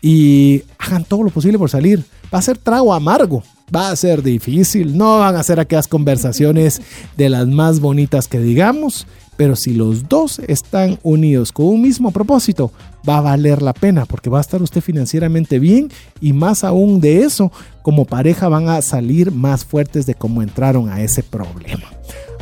[0.03, 2.05] Y hagan todo lo posible por salir.
[2.33, 3.43] Va a ser trago amargo,
[3.75, 6.83] va a ser difícil, no van a ser aquellas conversaciones
[7.17, 9.07] de las más bonitas que digamos,
[9.37, 12.73] pero si los dos están unidos con un mismo propósito,
[13.09, 15.91] va a valer la pena porque va a estar usted financieramente bien
[16.21, 17.53] y más aún de eso,
[17.83, 21.85] como pareja van a salir más fuertes de cómo entraron a ese problema.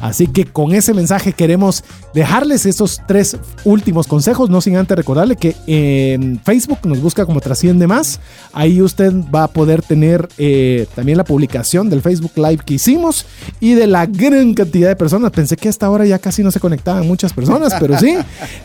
[0.05, 1.83] Así que con ese mensaje queremos
[2.13, 7.41] dejarles esos tres últimos consejos, no sin antes recordarle que en Facebook nos busca como
[7.41, 8.21] Trasciende Más.
[8.53, 13.25] Ahí usted va a poder tener eh, también la publicación del Facebook Live que hicimos
[13.61, 15.31] y de la gran cantidad de personas.
[15.31, 18.15] Pensé que a esta hora ya casi no se conectaban muchas personas, pero sí,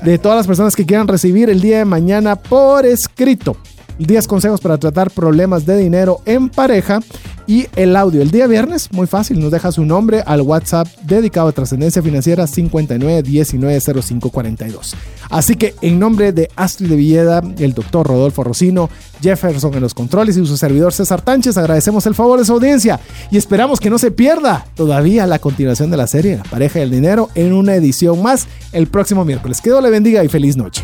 [0.04, 3.56] de todas las personas que quieran recibir el día de mañana por escrito
[4.06, 7.02] 10 consejos para tratar problemas de dinero en pareja
[7.50, 8.22] y el audio.
[8.22, 12.46] El día viernes, muy fácil, nos deja su nombre al WhatsApp dedicado a trascendencia financiera
[12.46, 14.94] 59190542.
[15.32, 19.96] Así que en nombre de Astrid de Villeda, el doctor Rodolfo Rocino, Jefferson en los
[19.96, 23.00] controles y su servidor César Tánchez, agradecemos el favor de su audiencia
[23.32, 26.92] y esperamos que no se pierda todavía la continuación de la serie La pareja del
[26.92, 29.60] dinero en una edición más el próximo miércoles.
[29.60, 30.84] Que Dios le bendiga y feliz noche.